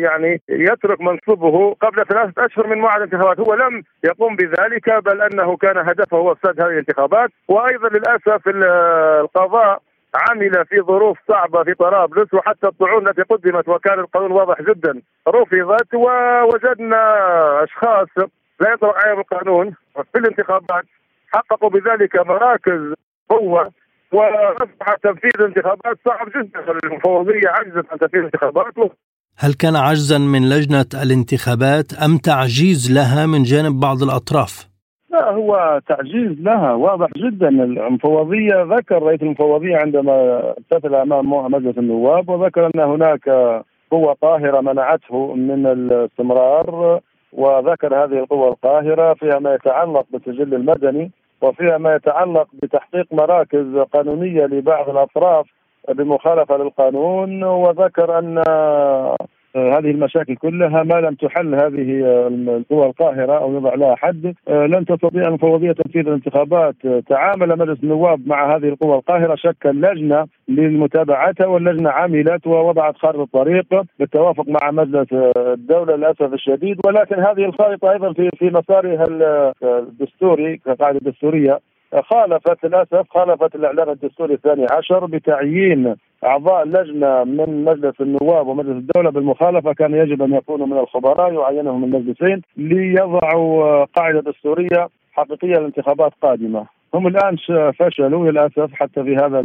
[0.01, 5.57] يعني يترك منصبه قبل ثلاثة أشهر من موعد الانتخابات، هو لم يقوم بذلك بل أنه
[5.57, 9.81] كان هدفه هو افساد هذه الانتخابات، وأيضا للأسف القضاء
[10.15, 15.93] عمل في ظروف صعبة في طرابلس وحتى الطعون التي قدمت وكان القانون واضح جدا رفضت
[15.93, 17.03] ووجدنا
[17.63, 18.07] أشخاص
[18.59, 19.75] لا يطلق عليهم القانون
[20.11, 20.85] في الانتخابات
[21.33, 22.93] حققوا بذلك مراكز
[23.29, 23.71] قوة.
[24.13, 28.73] وأصبح تنفيذ الانتخابات صعب جدا المفوضيه عجزت عن تنفيذ الانتخابات
[29.37, 34.73] هل كان عجزا من لجنة الانتخابات أم تعجيز لها من جانب بعض الأطراف؟
[35.09, 37.47] لا هو تعجيز لها واضح جدا.
[37.49, 43.29] المفوضيه ذكر رئيس المفوضيه عندما امتثل أمام مجلس النواب وذكر أن هناك
[43.91, 46.99] قوة قاهرة منعته من الاستمرار
[47.33, 51.11] وذكر هذه القوى القاهرة فيها ما يتعلق بالسجل المدني.
[51.43, 55.45] وفيها ما يتعلق بتحقيق مراكز قانونية لبعض الأطراف
[55.89, 58.43] بمخالفة للقانون وذكر أن
[59.55, 62.01] هذه المشاكل كلها ما لم تحل هذه
[62.57, 66.75] القوى القاهرة أو يضع لها حد لن تستطيع المفوضيه تنفيذ الانتخابات.
[67.09, 73.83] تعامل مجلس النواب مع هذه القوى القاهرة شكل لجنة لمتابعتها واللجنة عملت ووضعت خارطه الطريق
[73.99, 76.77] بالتوافق مع مجلس الدولة للأسف الشديد.
[76.85, 79.05] ولكن هذه الخارطة أيضا في في مسارها
[79.63, 81.59] الدستوري كقاعدة دستوريه
[82.01, 89.09] خالفت للأسف خالفت الإعلان الدستوري الثاني عشر بتعيين أعضاء لجنه من مجلس النواب ومجلس الدولة
[89.09, 96.65] بالمخالفة كان يجب أن يكونوا من الخبراء يعينهم المجلسين ليضعوا قاعدة دستورية حقيقية لانتخابات قادمة.
[96.93, 97.35] هم الآن
[97.79, 99.39] فشلوا للأسف حتى في هذا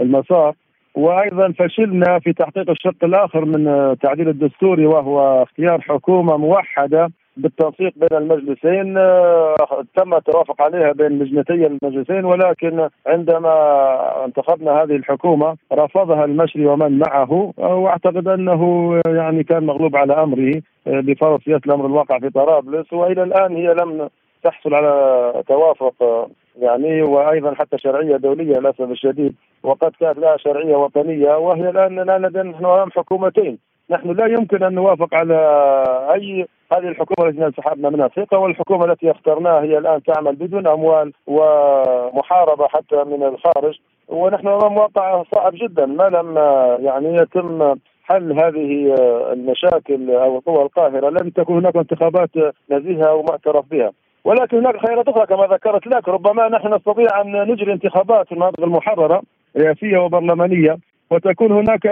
[0.00, 0.54] المسار
[0.94, 8.18] وأيضا فشلنا في تحقيق الشق الآخر من التعديل الدستوري وهو اختيار حكومة موحدة بالتنسيق بين
[8.18, 16.66] المجلسين آه، تم التوافق عليها بين لجنتي المجلسين ولكن عندما انتخبنا هذه الحكومة رفضها المشري
[16.66, 22.30] ومن معه واعتقد أنه يعني كان مغلوب على أمره آه، بفرض سياسة الأمر الواقع في
[22.30, 24.08] طرابلس وإلى الآن هي لم
[24.42, 30.76] تحصل على توافق آه، يعني وأيضا حتى شرعية دولية للأسف الشديد وقد كانت لها شرعية
[30.76, 33.58] وطنية وهي الآن الان نحن امام حكومتين.
[33.90, 35.38] نحن لا يمكن أن نوافق على
[36.14, 41.12] أي هذه الحكومة التي انسحبنا منها ثقه والحكومة التي اخترناها هي الآن تعمل بدون أموال
[41.26, 43.78] ومحاربة حتى من الخارج.
[44.08, 46.36] ونحن أمام واقع صعب جدا ما لم
[46.86, 47.74] يعني يتم
[48.04, 48.94] حل هذه
[49.32, 51.10] المشاكل أو القوى القاهرة.
[51.10, 52.30] لن تكون هناك انتخابات
[52.70, 53.90] نزيهة ومعترف بها.
[54.24, 56.08] ولكن هناك خيارات أخرى كما ذكرت لك.
[56.08, 59.22] ربما نحن نستطيع أن نجري انتخابات في المناطق المحررة
[59.56, 60.76] رئاسية وبرلمانية.
[61.10, 61.82] وتكون هناك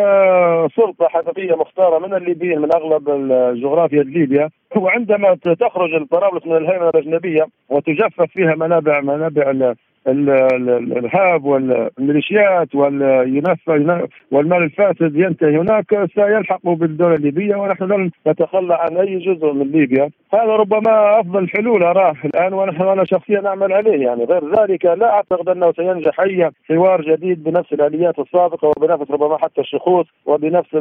[0.77, 7.46] سلطة حقيقية مختارة من الليبيين من أغلب الجغرافيا ليبيا وعندما تخرج طرابلس من الهيمنة الأجنبية
[7.68, 9.74] وتجفف فيها منابع منابع
[10.09, 19.53] الإرهاب والميليشيات والمال الفاسد ينتهي هناك سيلحق بالدولة الليبية ونحن لن نتخلى عن أي جزء
[19.53, 20.11] من ليبيا.
[20.35, 24.25] هذا ربما أفضل حلول أراه الآن ونحن أنا شخصيا نعمل عليه يعني.
[24.25, 29.61] غير ذلك لا أعتقد أنه سينجح أي حوار جديد بنفس الآليات السابقة وبنفس ربما حتى
[29.61, 30.75] الشخوص وبنفس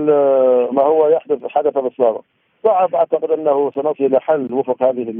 [0.74, 2.22] ما هو يحدث حدث بالسابق.
[2.64, 5.14] صعب أعتقد أنه سنصل إلى حل وفق هذه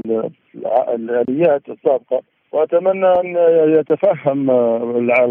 [0.94, 2.22] الآليات السابقة.
[2.54, 3.36] وأتمنى أن
[3.78, 4.50] يتفهم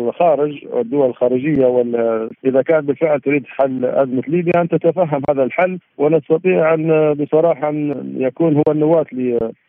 [0.09, 1.85] الخارج والدول الخارجية
[2.45, 8.13] إذا كانت بالفعل تريد حل أزمة ليبيا أن تتفهم هذا الحل ونستطيع أن بصراحة أن
[8.17, 9.05] يكون هو النواة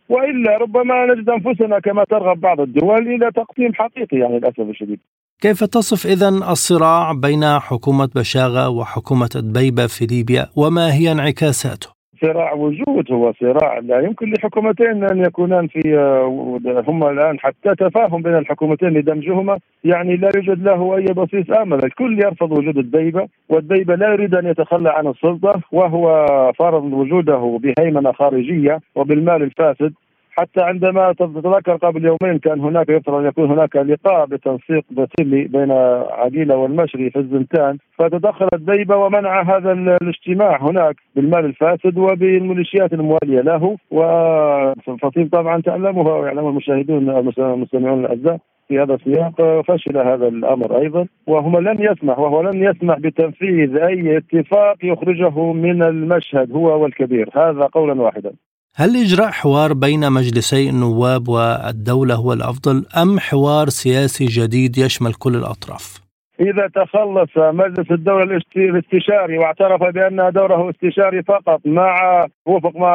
[0.09, 4.99] وإلا ربما نجد أنفسنا كما ترغب بعض الدول إلى تقسيم حقيقي يعني للأسف الشديد.
[5.41, 11.89] كيف تصف إذا الصراع بين حكومة بشاغة وحكومة دبيبة في ليبيا وما هي انعكاساته؟
[12.21, 13.79] صراع وجود هو صراع.
[13.79, 19.59] لا يمكن لحكومتين أن يكونان في آه، هم الآن حتى تفاهم بين الحكومتين لدمجهما.
[19.85, 24.47] يعني لا يوجد له أي بصيص آمل، الكل يرفض وجود الديبة والديبة لا يريد أن
[24.47, 26.27] يتخلى عن السلطة وهو
[26.59, 29.93] فرض وجوده بهيمنة خارجية وبالمال الفاسد.
[30.37, 35.71] حتى عندما تتذكر قبل يومين كان هناك يفترض ان يكون هناك لقاء بتنسيق باسيلي بين
[36.11, 43.77] عقيله والمشري في الزنتان فتدخلت ديبه ومنع هذا الاجتماع هناك بالمال الفاسد وبالميليشيات الموالية له.
[43.91, 51.07] وفصيل طبعا تعلمها ويعلم المشاهدون المستمعون الأعزاء في هذا السياق فشل هذا الأمر أيضا.
[51.27, 57.31] وهو لن يسمح وهو لن يسمح بتنفيذ أي اتفاق يخرجه من المشهد هو والكبير.
[57.35, 58.33] هذا قولا واحدا.
[58.77, 65.37] هل إجراء حوار بين مجلسي النواب والدولة هو الأفضل أم حوار سياسي جديد يشمل كل
[65.37, 66.05] الأطراف؟
[66.41, 72.95] إذا تخلص مجلس الدولة الاستشاري واعترف بأن دوره استشاري فقط مع وفق ما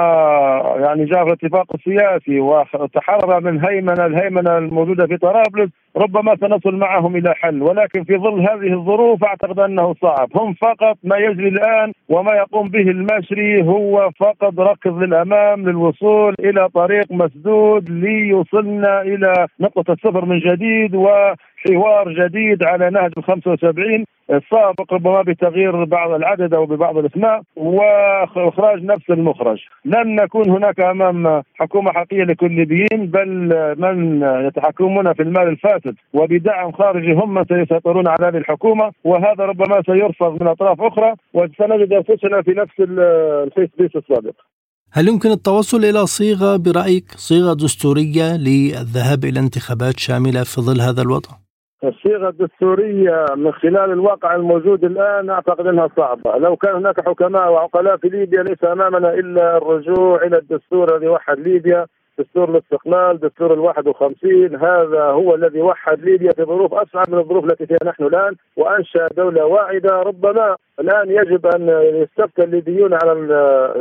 [0.79, 7.15] يعني جاء في الاتفاق السياسي وتحرر من هيمنة الهيمنة الموجودة في طرابلس ربما سنصل معهم
[7.15, 10.29] إلى حل ولكن في ظل هذه الظروف أعتقد أنه صعب.
[10.35, 16.69] هم فقط ما يجري الآن وما يقوم به المشري هو فقط ركض للأمام للوصول إلى
[16.69, 21.07] طريق مسدود ليوصلنا إلى نقطة الصفر من جديد و
[21.67, 28.83] حوار جديد على نهج ال 75 السابق ربما بتغيير بعض العدد أو ببعض الأسماء وإخراج
[28.83, 33.29] نفس المخرج لن نكون هناك أمام حكومة حقيقية لكل الليبيين بل
[33.77, 39.81] من يتحكمون في المال الفاسد وبدعم خارجي هم من سيسيطرون على هذه الحكومة وهذا ربما
[39.85, 44.33] سيرفض من أطراف أخرى وسنجد أنفسنا في نفس الفيسبيس السابق
[44.91, 51.01] هل يمكن التوصل إلى صيغة برأيك صيغة دستورية للذهاب إلى انتخابات شاملة في ظل هذا
[51.01, 51.48] الوضع؟
[51.83, 57.97] الصيغة الدستورية من خلال الواقع الموجود الآن أعتقد إنها صعبة، لو كان هناك حكماء وعقلاء
[57.97, 61.85] في ليبيا ليس أمامنا إلا الرجوع إلى الدستور الذي وحد ليبيا،
[62.19, 67.43] دستور الاستقلال، دستور ال 51 هذا هو الذي وحد ليبيا في ظروف أصعب من الظروف
[67.45, 70.01] التي فيها نحن الآن وأنشأ دولة واعدة.
[70.01, 73.13] ربما الآن يجب أن يستفتى الليبيون على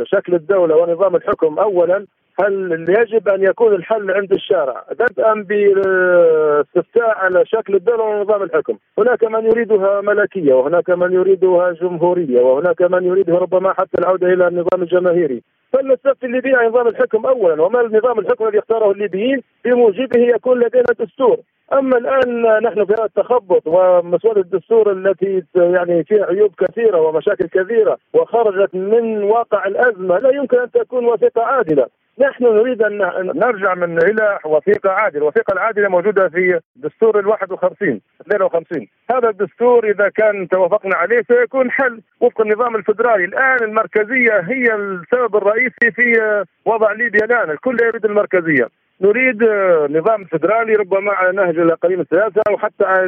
[0.05, 2.07] شكل الدولة ونظام الحكم اولا
[2.41, 9.25] هل يجب أن يكون الحل عند الشارع؟ بدءا بالاستفتاء على شكل الدولة ونظام الحكم، هناك
[9.25, 14.83] من يريدها ملكية وهناك من يريدها جمهورية وهناك من يريدها ربما حتى العودة إلى النظام
[14.83, 20.61] الجماهيري، فلنستفتي الليبيين عن نظام الحكم اولا وما النظام الحكم الذي اختاره الليبيين؟ بموجبه يكون
[20.61, 21.37] لدينا دستور،
[21.73, 27.99] أما الآن نحن في هذا التخبط ومسوده الدستور التي يعني فيها عيوب كثيرة ومشاكل كثيرة
[28.15, 31.87] وخرجت من واقع الأزمة لا يمكن أن تكون وثيقة عادلة.
[32.21, 32.99] نحن نريد أن
[33.35, 39.91] نرجع من إلى وثيقة عادلة، الوثيقه العادلة موجودة في دستور ال 51 52 هذا الدستور
[39.91, 42.01] إذا كان توافقنا عليه سيكون حل.
[42.21, 48.69] وفق النظام الفدرالي، الآن المركزية هي السبب الرئيسي في وضع ليبيا الآن، الكل يريد المركزية.
[49.01, 49.43] نريد
[49.91, 53.05] نظام فدرالي ربما على نهج الاقاليم الثلاثه أو حتى على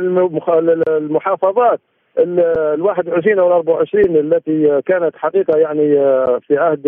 [0.89, 1.81] المحافظات.
[2.19, 6.87] ال 21 أو ال 24 التي كانت حقيقة يعني آه، في عهد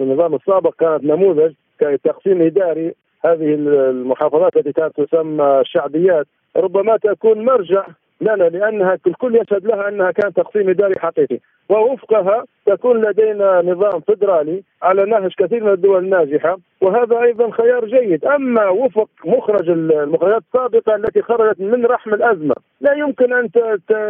[0.00, 2.94] النظام السابق كانت نموذج كتقسيم إداري.
[3.24, 7.86] هذه المحافظات التي كانت تسمى الشعبيات ربما تكون مرجع
[8.20, 11.38] لنا لأنها الكل يشهد لها أنها كانت تقسيم إداري حقيقي.
[11.68, 18.24] ووفقها تكون لدينا نظام فدرالي على نهج كثير من الدول الناجحة وهذا أيضا خيار جيد.
[18.24, 23.50] أما وفق مخرج المخرجات السابقة التي خرجت من رحم الأزمة لا يمكن أن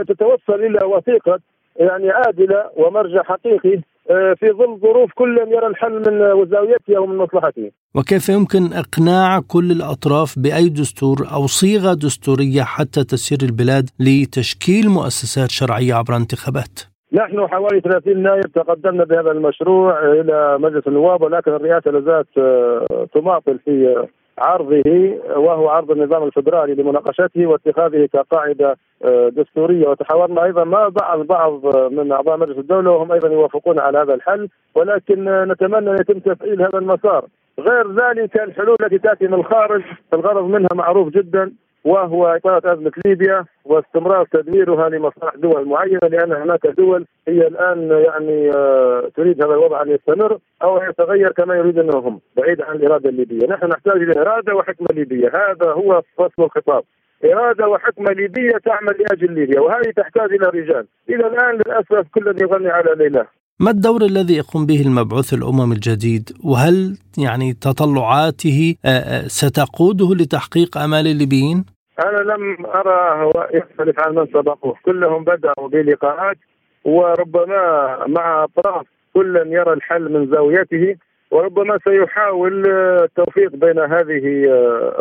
[0.08, 1.38] تتوصل إلى وثيقة
[1.76, 7.70] يعني عادلة ومرجع حقيقي في ظل ظروف كل يرى الحل من زاويته أو من مصلحته.
[7.94, 15.50] وكيف يمكن إقناع كل الأطراف بأي دستور أو صيغة دستورية حتى تسير البلاد لتشكيل مؤسسات
[15.50, 21.90] شرعية عبر انتخابات؟ نحن حوالي 30 نائب تقدمنا بهذا المشروع إلى مجلس النواب ولكن الرئاسة
[21.90, 24.06] لازالت آه، تماطل في
[24.38, 29.88] عرضه وهو عرض النظام الفدرالي لمناقشته واتخاذه كقاعدة آه، دستورية.
[29.88, 34.48] وتحاورنا أيضا مع بعض بعض من أعضاء مجلس الدولة وهم أيضا يوافقون على هذا الحل.
[34.74, 37.24] ولكن نتمنى أن يتم تفعيل هذا المسار.
[37.58, 39.82] غير ذلك الحلول التي تأتي من الخارج
[40.14, 41.52] الغرض منها معروف جدا.
[41.84, 48.50] وهو إطالة أزمة ليبيا واستمرار تدميرها لمصالح دول معينة لأن هناك دول هي الآن يعني
[48.56, 53.46] آه، تريد هذا الوضع أن يستمر أو يتغير كما يريدونه هم بعيد عن الإرادة الليبية.
[53.46, 55.28] نحن نحتاج إلى إرادة وحكمة ليبية.
[55.28, 56.84] هذا هو فصل الخطاب.
[57.24, 60.86] إرادة وحكمة ليبية تعمل لأجل ليبيا وهذه تحتاج إلى رجال.
[61.08, 63.26] إلى الآن للأسف كل يغني على ليلى.
[63.60, 70.78] ما الدور الذي يقوم به المبعوث الأمم الجديد؟ وهل يعني تطلعاته آه، آه، ستقوده لتحقيق
[70.78, 71.64] آمال الليبيين؟
[71.98, 76.36] أنا لم أرى يختلف عن من سبقوه كلهم بدأوا بلقاءات
[76.84, 80.96] وربما مع أطراف كل يرى الحل من زاويته
[81.30, 84.44] وربما سيحاول التوفيق بين هذه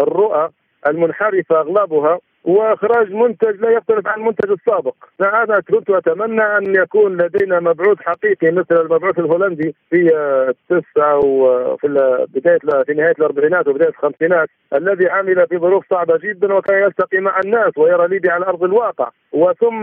[0.04, 0.50] الرؤى
[0.88, 2.20] المنحرفة أغلبها.
[2.44, 8.52] وإخراج منتج لا يختلف عن المنتج السابق، أنا كنت أتمنى أن يكون لدينا مبعوث حقيقي
[8.52, 10.16] مثل المبعوث الهولندي في
[10.50, 11.88] التسعة وفي
[12.36, 14.50] بداية في نهاية الأربعينات وبداية الخمسينات.
[14.74, 19.10] الذي عمل في ظروف صعبة جدا وكان يلتقي مع الناس ويرى ليبيا على أرض الواقع،
[19.32, 19.80] وثم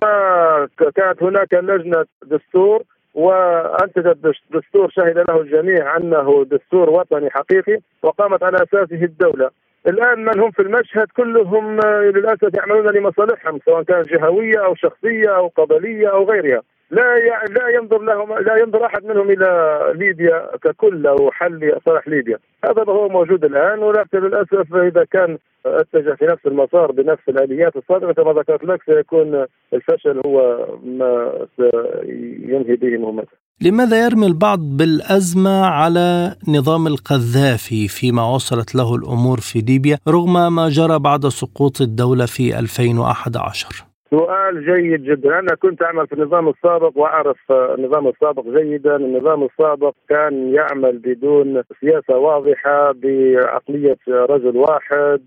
[0.95, 2.83] كانت هناك لجنة دستور
[3.15, 9.51] وانتجت دستور شهد له الجميع أنه دستور وطني حقيقي وقامت على أساسه الدولة.
[9.87, 15.37] الآن من هم في المشهد كلهم آه، للأسف يعملون لمصالحهم سواء كانت جهوية أو شخصية
[15.37, 16.63] أو قبلية أو غيرها.
[16.91, 22.39] لا لا ينظر لهم لا ينظر أحد منهم إلى ليبيا ككل أو حل صالح ليبيا.
[22.65, 28.13] هذا هو موجود الآن ولكن للأسف إذا كان اتجه في نفس المسار بنفس الآليات السابقه
[28.13, 33.40] كما ذكرت لك سيكون الفشل هو ما سينهي به مهمته.
[33.63, 40.69] لماذا يرمي البعض بالأزمة على نظام القذافي فيما وصلت له الأمور في ليبيا رغم ما
[40.69, 45.39] جرى بعد سقوط الدولة في 2011 سؤال جيد جدا.
[45.39, 48.97] أنا كنت أعمل في النظام السابق وأعرف النظام السابق جيدا.
[48.97, 55.21] النظام السابق كان يعمل بدون سياسة واضحة بعقلية رجل واحد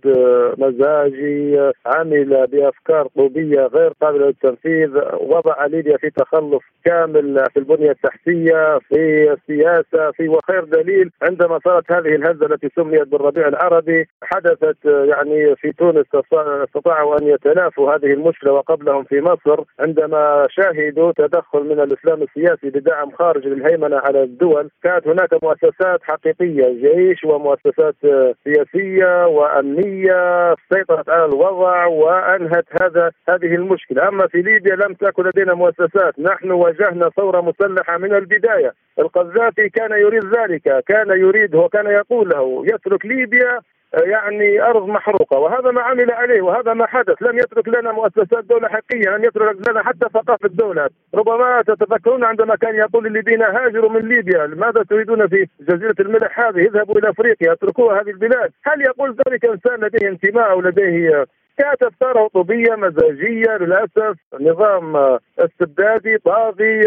[0.57, 4.89] مزاجي عمل بأفكار طوبيه غير قابلة للتنفيذ
[5.21, 11.11] وضع ليبيا في تخلف كامل في البنية التحتية في السياسة في وخير دليل.
[11.21, 17.95] عندما صارت هذه الهزة التي سميت بالربيع العربي حدثت يعني في تونس استطاعوا أن يتلافوا
[17.95, 24.23] هذه المشكلة قبلهم في مصر عندما شاهدوا تدخل من الإسلام السياسي بدعم خارج للهيمنة على
[24.23, 27.95] الدول كانت هناك مؤسسات حقيقية جيش ومؤسسات
[28.43, 35.53] سياسية وأمنية سيطرت على الوضع وأنهت هذا هذه المشكلة، أما في ليبيا لم تكن لدينا
[35.53, 42.29] مؤسسات، نحن واجهنا ثورة مسلحة من البداية، القذافي كان يريد ذلك، كان يريد وكان يقول
[42.29, 43.59] له يترك ليبيا
[43.93, 47.21] يعني أرض محروقة وهذا ما عمل عليه وهذا ما حدث.
[47.21, 50.89] لم يترك لنا مؤسسات دولة حقيقية لم يترك لنا حتى ثقافة دولة.
[51.15, 54.47] ربما تتذكرون عندما كان يقول الليبيين هاجروا من ليبيا.
[54.47, 58.51] ماذا تريدون في جزيرة الملح هذه؟ اذهبوا إلى أفريقيا اتركوها هذه البلاد.
[58.63, 61.25] هل يقول ذلك إنسان لديه انتماء أو لديه
[61.57, 66.79] كانت أفكاره طبية مزاجية؟ للأسف نظام استبدادي طاغي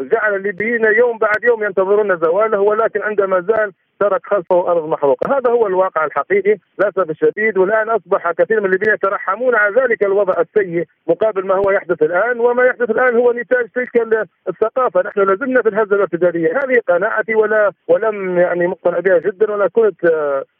[0.00, 5.50] جعل الليبيين يوم بعد يوم ينتظرون زواله ولكن عندما زال ترك خلفه أرض محروقة، هذا
[5.50, 10.84] هو الواقع الحقيقي للأسف الشديد والآن أصبح كثير من الليبيين يترحمون على ذلك الوضع السيء
[11.06, 13.96] مقابل ما هو يحدث الآن وما يحدث الآن هو نتاج تلك
[14.48, 19.68] الثقافة، نحن لازلنا في الهزة الارتجالية، هذه قناعتي ولا ولم يعني مقتنع بها جدا وأنا
[19.68, 20.04] كنت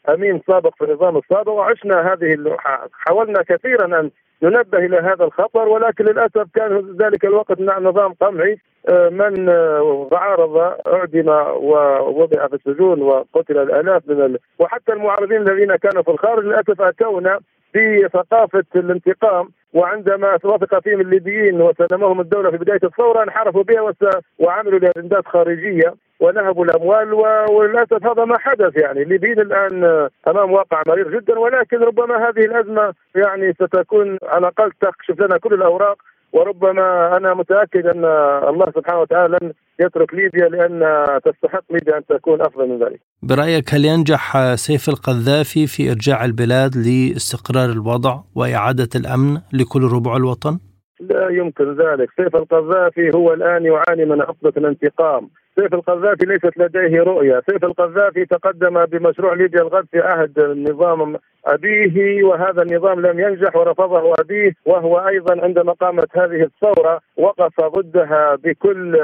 [0.09, 2.57] أمين سابق في النظام السابق وعشنا هذه
[2.93, 4.11] حاولنا كثيرا أن
[4.43, 8.53] ننبه إلى هذا الخطر ولكن للأسف كان ذلك الوقت نظام قمعي.
[8.53, 14.39] آه، من آه، عارض أعدم ووضع في السجون وقتل الألاف من ال...
[14.59, 17.39] وحتى المعارضين الذين كانوا في الخارج للأسف أتونا
[17.75, 23.95] بثقافة الانتقام وعندما وافق فيهم الليبيين وسلمهم الدولة في بداية الثورة انحرفوا بها وس...
[24.39, 27.13] وعملوا لأجندات خارجية ونهبوا الأموال
[27.51, 29.01] وللأسف هذا ما حدث يعني.
[29.01, 35.21] الليبيين الآن امام واقع مرير جدا ولكن ربما هذه الأزمة يعني ستكون على الأقل تكشف
[35.21, 35.97] لنا كل الأوراق
[36.33, 38.05] وربما أنا متأكد أن
[38.49, 42.99] الله سبحانه وتعالى لن يترك ليبيا لأن تستحق ليبيا أن تكون أفضل من ذلك.
[43.23, 50.59] برأيك هل ينجح سيف القذافي في إرجاع البلاد لاستقرار الوضع وإعادة الأمن لكل ربع الوطن؟
[50.99, 57.01] لا يمكن ذلك، سيف القذافي هو الآن يعاني من عقده الانتقام، سيف القذافي ليست لديه
[57.01, 63.55] رؤية سيف القذافي تقدم بمشروع ليبيا الغد في عهد النظام أبيه وهذا النظام لم ينجح
[63.55, 68.97] ورفضه أبيه وهو أيضا عندما قامت هذه الثورة وقف ضدها بكل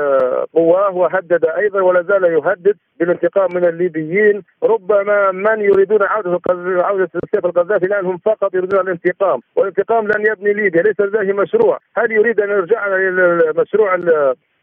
[0.54, 4.42] قواه وهدد أيضا ولا زال يهدد بالانتقام من الليبيين.
[4.64, 6.40] ربما من يريدون عودة
[6.84, 11.80] عودة سيف القذافي الآن هم فقط يريدون الانتقام والانتقام لن يبني ليبيا ليس لديه مشروع.
[11.98, 13.96] هل يريد أن يرجع إلى المشروع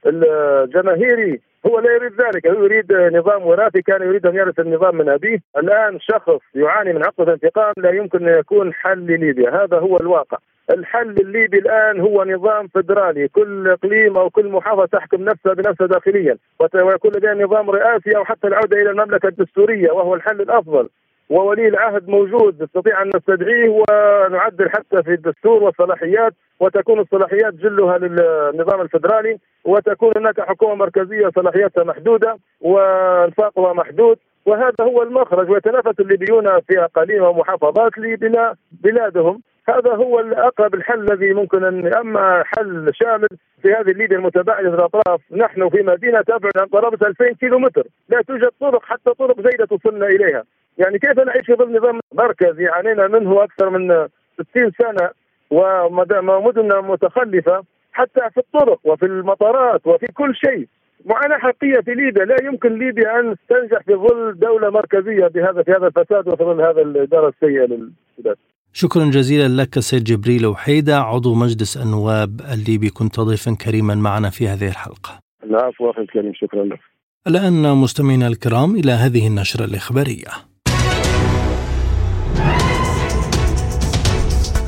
[0.06, 5.08] الجماهيري هو لا يريد ذلك هو يريد نظام وراثي كان يريد أن يرث النظام من
[5.08, 5.38] أبيه.
[5.56, 10.38] الآن شخص يعاني من عقدة انتقام لا يمكن أن يكون حل لليبيا هذا هو الواقع.
[10.70, 16.36] الحل الليبي الآن هو نظام فدرالي كل إقليم أو كل محافظة تحكم نفسها بنفسها داخليا
[16.74, 20.88] ويكون لديها نظام رئاسي أو حتى العودة إلى المملكة الدستورية وهو الحل الأفضل.
[21.30, 28.80] وولي العهد موجود نستطيع أن نستدعيه ونعدل حتى في الدستور والصلاحيات وتكون الصلاحيات جلها للنظام
[28.80, 36.84] الفدرالي وتكون هناك حكومة مركزية صلاحياتها محدودة وانفاقها محدود وهذا هو المخرج ويتنافس الليبيون في
[36.84, 39.42] أقاليم ومحافظات لبناء بلادهم.
[39.68, 43.28] هذا هو الأقرب الحل الذي ممكن أن أما حل شامل
[43.62, 48.22] في هذه الليبيا المتباعدة الأطراف نحن في مدينة تبعد عن قرابة 2000 كيلو متر لا
[48.22, 50.44] توجد طرق حتى طرق جيده توصلنا إليها.
[50.78, 54.08] يعني كيف نعيش في ظل نظام مركزي عانينا منه أكثر من
[54.50, 55.10] 60 سنة
[55.50, 56.24] ومدن
[56.90, 60.68] متخلفة حتى في الطرق وفي المطارات وفي كل شيء.
[61.04, 62.24] معاناة حقيقية في ليبيا.
[62.24, 66.60] لا يمكن ليبيا أن تنجح في ظل دولة مركزية بهذا في هذا الفساد وفي ظل
[66.60, 68.36] هذا الإدارة السيئة للبلاد.
[68.72, 70.96] شكرا جزيلا لك سيد جبريل وحيدة.
[70.96, 75.20] عضو مجلس النواب الليبي كنت ضيفا كريما معنا في هذه الحلقة.
[75.44, 76.80] العفو أخي الكريم شكرا لك.
[77.26, 80.30] الآن مستمعينا الكرام إلى هذه النشرة الإخبارية.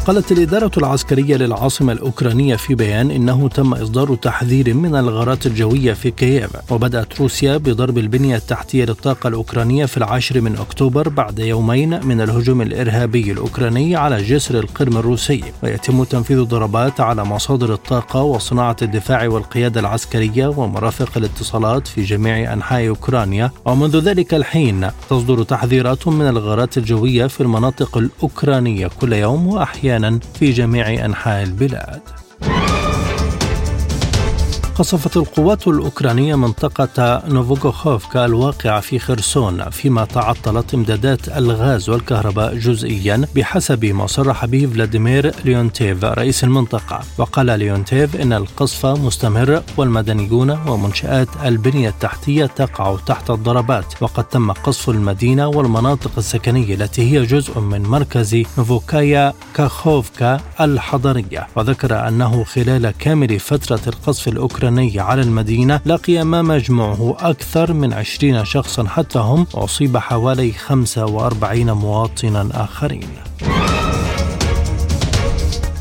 [0.09, 6.11] وقالت الإدارة العسكرية للعاصمة الأوكرانية في بيان إنه تم إصدار تحذير من الغارات الجوية في
[6.11, 6.51] كييف.
[6.71, 12.63] وبدأت روسيا بضرب البنية التحتية للطاقة الأوكرانية في العاشر من أكتوبر بعد يومين من الهجوم
[12.63, 15.45] الإرهابي الأوكراني على جسر القرم الروسي.
[15.63, 22.89] ويتم تنفيذ ضربات على مصادر الطاقة وصناعة الدفاع والقيادة العسكرية ومرافق الاتصالات في جميع أنحاء
[22.89, 23.51] أوكرانيا.
[23.65, 29.98] ومنذ ذلك الحين تصدر تحذيرات من الغارات الجوية في المناطق الأوكرانية كل يوم وأحيانا
[30.35, 32.01] في جميع أنحاء البلاد.
[34.79, 43.25] قصفت القوات الأوكرانية منطقة نوفايا كاخوفكا الواقعة في خرسون فيما تعطلت إمدادات الغاز والكهرباء جزئيا
[43.37, 47.01] بحسب ما صرح به فلاديمير ليونتيف رئيس المنطقة.
[47.19, 53.95] وقال ليونتيف إن القصف مستمر والمدنيون ومنشآت البنية التحتية تقع تحت الضربات.
[54.01, 61.47] وقد تم قصف المدينة والمناطق السكنية التي هي جزء من مركز نوفايا كاخوفكا الحضرية.
[61.57, 67.93] وذكر أنه خلال كامل فترة القصف الأوكراني الإيراني على المدينة لقي ما مجموعه أكثر من
[67.93, 73.09] 20 شخصا حتى هم وأصيب حوالي 45 مواطنا آخرين.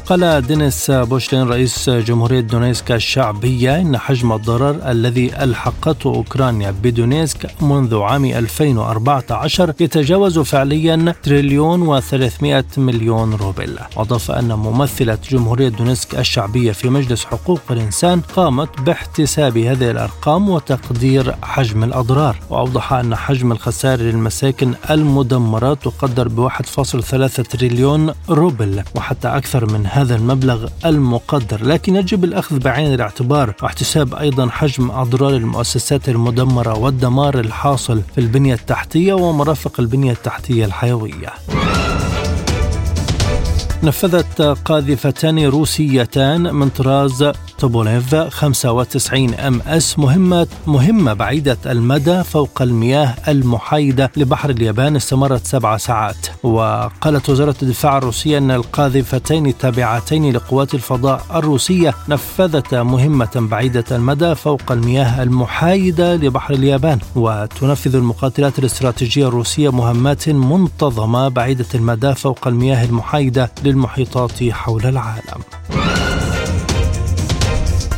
[0.10, 8.00] قال دينيس بوشلين رئيس جمهورية دونيتسك الشعبية إن حجم الضرر الذي ألحقته أوكرانيا بدونيتسك منذ
[8.00, 13.80] عام 2014 يتجاوز فعليا تريليون و300 مليون روبل.
[13.96, 21.36] وأضاف أن ممثلة جمهورية دونيتسك الشعبية في مجلس حقوق الإنسان قامت باحتساب هذه الأرقام وتقدير
[21.42, 22.36] حجم الأضرار.
[22.50, 30.16] وأوضح أن حجم الخسائر للمساكن المدمرة تقدر ب 1.3 تريليون روبل وحتى أكثر من هذا
[30.16, 38.02] المبلغ المقدر لكن يجب الأخذ بعين الاعتبار واحتساب أيضا حجم أضرار المؤسسات المدمرة والدمار الحاصل
[38.16, 41.34] في البنية التحتية ومرافق البنية التحتية الحيوية.
[43.84, 50.00] نفذت قاذفتان روسيتان من طراز توبوليف 95 أم إس.
[50.00, 56.28] مهمة مهمة بعيدة المدى فوق المياه المحايدة لبحر اليابان استمرت سبع ساعات.
[56.44, 64.72] وقالت وزارة الدفاع الروسية أن القاذفتين التابعتين لقوات الفضاء الروسية نفذتا مهمة بعيدة المدى فوق
[64.72, 67.00] المياه المحايدة لبحر اليابان.
[67.16, 75.42] وتنفذ المقاتلات الاستراتيجية الروسية مهمات منتظمة بعيدة المدى فوق المياه المحايدة للمحيطات حول العالم.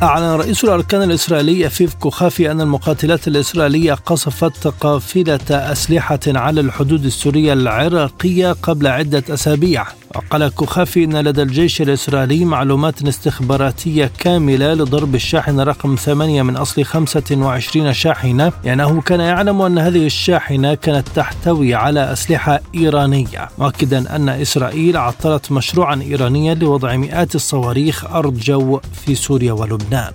[0.04, 7.54] أعلن رئيس الأركان الإسرائيلي أفيف كوخافي أن المقاتلات الإسرائيلية قصفت قافلة أسلحة على الحدود السورية
[7.54, 9.86] العراقية قبل عدة أسابيع.
[10.16, 16.84] وقال كوخافي أن لدى الجيش الإسرائيلي معلومات استخباراتية كاملة لضرب الشاحنة رقم 8 من أصل
[16.84, 18.52] 25 شاحنة.
[18.64, 23.50] لأنه كان يعلم أن هذه الشاحنة كانت تحتوي على أسلحة إيرانية.
[23.58, 30.14] مؤكدا أن إسرائيل عطلت مشروعا إيرانيا لوضع مئات الصواريخ أرض جو في سوريا ولبنان.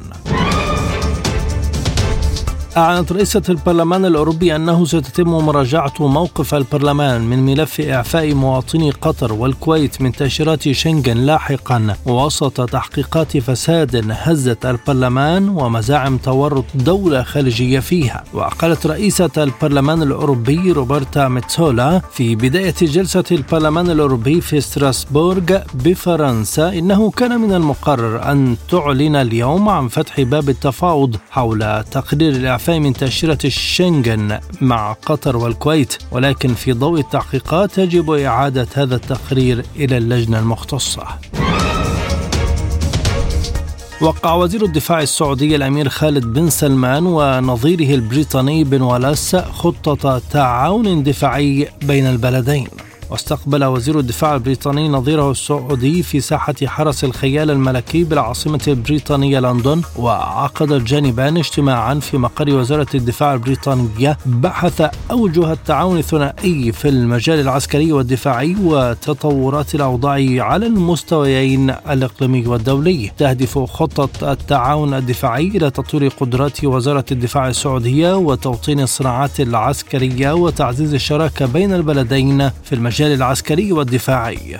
[2.76, 10.02] أعلنت رئيسة البرلمان الأوروبي أنه ستتم مراجعة موقف البرلمان من ملف إعفاء مواطني قطر والكويت
[10.02, 18.24] من تأشيرات شنغن لاحقا وسط تحقيقات فساد هزت البرلمان ومزاعم تورط دولة خارجية فيها.
[18.32, 27.10] وقالت رئيسة البرلمان الأوروبي روبرتا ميتسولا في بداية جلسة البرلمان الأوروبي في ستراسبورغ بفرنسا إنه
[27.10, 32.92] كان من المقرر أن تعلن اليوم عن فتح باب التفاوض حول تقرير الإعفاء الإعفاء من
[32.92, 40.38] تأشيرة الشنغن مع قطر والكويت ولكن في ضوء التحقيقات يجب إعادة هذا التقرير إلى اللجنة
[40.38, 41.02] المختصة.
[44.00, 51.68] وقع وزير الدفاع السعودي الأمير خالد بن سلمان ونظيره البريطاني بن والاس خطة تعاون دفاعي
[51.82, 52.68] بين البلدين.
[53.10, 60.72] واستقبل وزير الدفاع البريطاني نظيره السعودي في ساحة حرس الخيال الملكي بالعاصمة البريطانية لندن وعقد
[60.72, 64.18] الجانبان اجتماعا في مقر وزارة الدفاع البريطانية.
[64.26, 73.10] بحث أوجه التعاون الثنائي في المجال العسكري والدفاعي وتطورات الأوضاع على المستويين الإقليمي والدولي.
[73.18, 81.46] تهدف خطة التعاون الدفاعي إلى تطوير قدرات وزارة الدفاع السعودية وتوطين الصناعات العسكرية وتعزيز الشراكة
[81.46, 84.58] بين البلدين في المجال المجال العسكري والدفاعي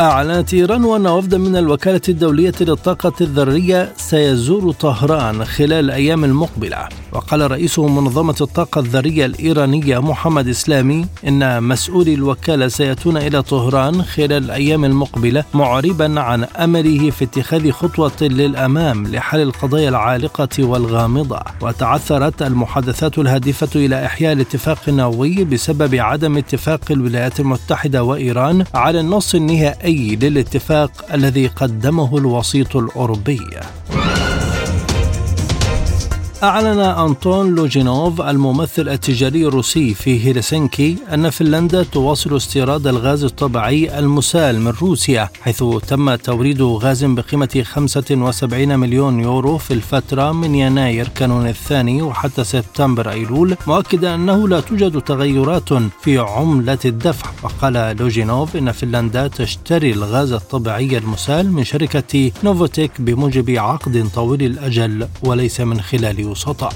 [0.00, 6.88] أعلنت إيران أن وفدا من الوكالة الدولية للطاقة الذرية سيزور طهران خلال الأيام المقبلة.
[7.12, 14.44] وقال رئيس منظمة الطاقة الذرية الإيرانية محمد إسلامي إن مسؤولي الوكالة سيأتون إلى طهران خلال
[14.44, 21.40] الأيام المقبلة معربا عن أمله في اتخاذ خطوة للأمام لحل القضايا العالقة والغامضة.
[21.60, 29.34] وتعثرت المحادثات الهادفة إلى إحياء الاتفاق النووي بسبب عدم اتفاق الولايات المتحدة وإيران على النص
[29.34, 33.40] النهائي النهائي للاتفاق الذي قدمه الوسيط الأوروبي.
[36.44, 44.60] أعلن أنطون لوجينوف الممثل التجاري الروسي في هلسنكي أن فنلندا تواصل استيراد الغاز الطبيعي المسال
[44.60, 51.46] من روسيا حيث تم توريد غاز بقيمة 75 مليون يورو في الفترة من يناير كانون
[51.46, 55.72] الثاني وحتى سبتمبر أيلول مؤكدا أنه لا توجد تغيرات
[56.02, 57.30] في عملة الدفع.
[57.42, 65.08] وقال لوجينوف إن فنلندا تشتري الغاز الطبيعي المسال من شركة نوفوتيك بموجب عقد طويل الأجل
[65.22, 66.70] وليس من خلال 서다.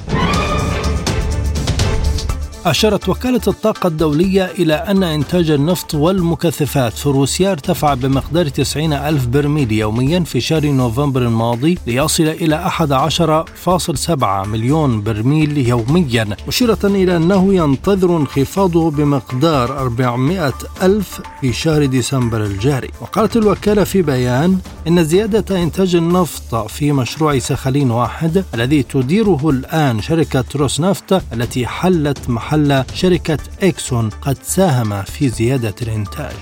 [2.70, 9.26] أشارت وكالة الطاقة الدولية إلى أن إنتاج النفط والمكثفات في روسيا ارتفع بمقدار 90 ألف
[9.26, 17.54] برميل يوميا في شهر نوفمبر الماضي ليصل إلى 11.7 مليون برميل يوميا مشيرة إلى أنه
[17.54, 20.52] ينتظر انخفاضه بمقدار 400
[20.82, 22.90] ألف في شهر ديسمبر الجاري.
[23.00, 24.58] وقالت الوكالة في بيان
[24.88, 32.30] إن زيادة إنتاج النفط في مشروع سخالين واحد الذي تديره الآن شركة روسنفط التي حلت
[32.30, 36.36] محل محل شركة إكسون قد ساهم في زيادة الإنتاج.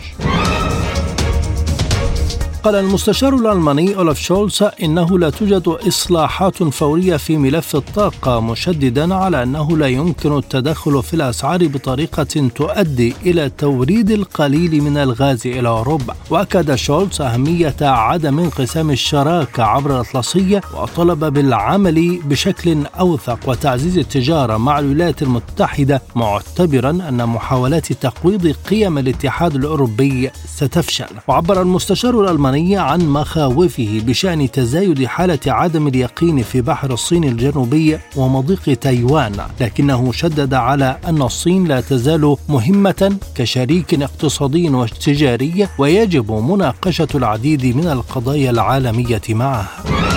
[2.66, 9.42] قال المستشار الألماني أولف شولز إنه لا توجد إصلاحات فورية في ملف الطاقة مشددا على
[9.42, 16.14] أنه لا يمكن التدخل في الأسعار بطريقة تؤدي إلى توريد القليل من الغاز إلى أوروبا.
[16.30, 24.78] وأكد شولز أهمية عدم انقسام الشراكة عبر الأطلسية وطلب بالعمل بشكل أوثق وتعزيز التجارة مع
[24.78, 31.06] الولايات المتحدة معتبرا أن محاولات تقويض قيم الاتحاد الأوروبي ستفشل.
[31.28, 37.98] وعبر المستشار الألماني الألمانية عن مخاوفه بشأن تزايد حالة عدم اليقين في بحر الصين الجنوبي
[38.16, 47.08] ومضيق تايوان لكنه شدد على أن الصين لا تزال مهمة كشريك اقتصادي وتجاري ويجب مناقشة
[47.14, 50.15] العديد من القضايا العالمية معها.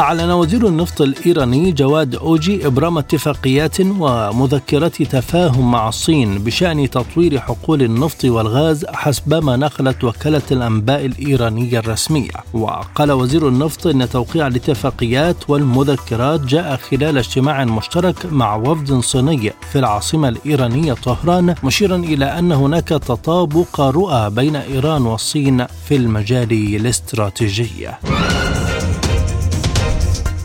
[0.00, 7.82] أعلن وزير النفط الإيراني جواد أوجي إبرام اتفاقيات ومذكرات تفاهم مع الصين بشأن تطوير حقول
[7.82, 12.30] النفط والغاز حسب ما نقلت وكالة الأنباء الإيرانية الرسمية.
[12.52, 19.78] وقال وزير النفط أن توقيع الاتفاقيات والمذكرات جاء خلال اجتماع مشترك مع وفد صيني في
[19.78, 27.88] العاصمة الإيرانية طهران مشيرا إلى أن هناك تطابق رؤى بين إيران والصين في المجال الاستراتيجي.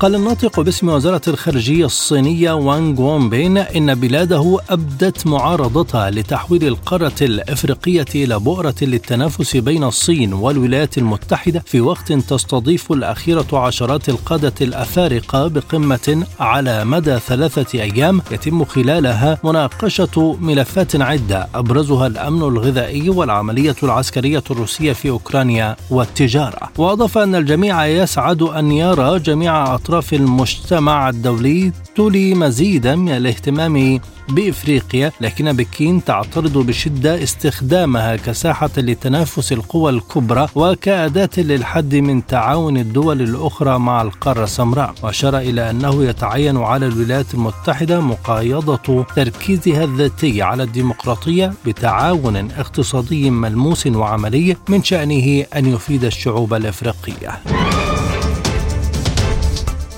[0.06, 8.06] قال الناطق باسم وزارة الخارجية الصينية وانغ وونبين إن بلاده أبدت معارضتها لتحويل القارة الإفريقية
[8.16, 16.26] إلى بؤرة للتنافس بين الصين والولايات المتحدة في وقت تستضيف الأخيرة عشرات القادة الأفارقة بقمة
[16.40, 24.94] على مدى ثلاثة أيام يتم خلالها مناقشة ملفات عدة أبرزها الأمن الغذائي والعملية العسكرية الروسية
[24.94, 26.70] في أوكرانيا والتجارة.
[26.78, 35.12] وأضاف أن الجميع يسعد أن يرى جميع أطراف المجتمع الدولي تولي مزيدا من الاهتمام بإفريقيا
[35.22, 43.80] لكن بكين تعترض بشدة استخدامها كساحة لتنافس القوى الكبرى وكأداة للحد من تعاون الدول الأخرى
[43.80, 44.94] مع القارة السمراء.
[45.04, 53.88] وأشار إلى أنه يتعين على الولايات المتحدة مقايضة تركيزها الذاتي على الديمقراطية بتعاون اقتصادي ملموس
[53.88, 57.40] وعملي من شأنه أن يفيد الشعوب الإفريقية.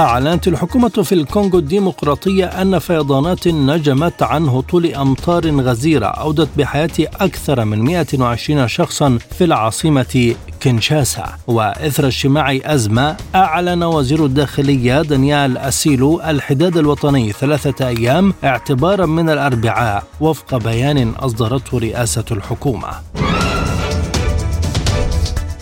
[0.00, 7.64] أعلنت الحكومة في الكونغو الديمقراطية أن فيضانات نجمت عن هطول أمطار غزيرة أودت بحياة أكثر
[7.64, 11.24] من 120 شخصا في العاصمة كينشاسا.
[11.46, 20.04] وإثر اجتماع أزمة أعلن وزير الداخلية دانيال أسيلو الحداد الوطني ثلاثة أيام اعتبارا من الأربعاء
[20.20, 22.90] وفق بيان أصدرته رئاسة الحكومة.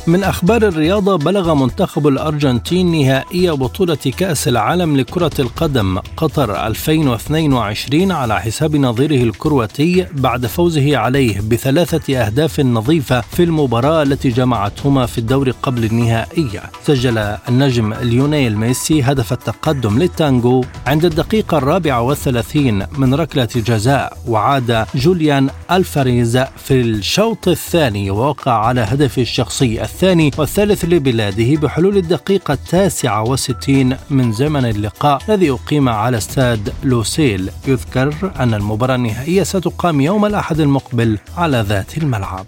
[0.09, 8.41] من أخبار الرياضة بلغ منتخب الأرجنتين نهائي بطولة كأس العالم لكرة القدم قطر 2022 على
[8.41, 15.51] حساب نظيره الكرواتي بعد فوزه عليه بثلاثة أهداف نظيفة في المباراة التي جمعتهما في الدور
[15.51, 23.49] قبل النهائية سجل النجم ليونيل ميسي هدف التقدم للتانجو عند الدقيقة الرابعة والثلاثين من ركلة
[23.57, 29.98] جزاء وعاد جوليان ألفاريز في الشوط الثاني ووقع على هدفه الشخصي الثاني.
[29.99, 37.51] الثاني والثالث لبلاده بحلول الدقيقة التاسعة وستين من زمن اللقاء الذي أقيم على استاد لوسيل.
[37.69, 42.47] يذكر أن المباراة النهائية ستقام يوم الأحد المقبل على ذات الملعب.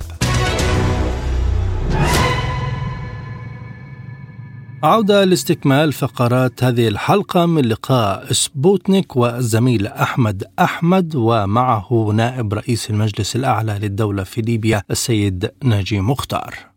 [4.83, 13.37] عودة لاستكمال فقرات هذه الحلقة من لقاء سبوتنيك والزميل أحمد أحمد ومعه نائب رئيس المجلس
[13.37, 16.70] الأعلى للدولة في ليبيا السيد ناجي مختار.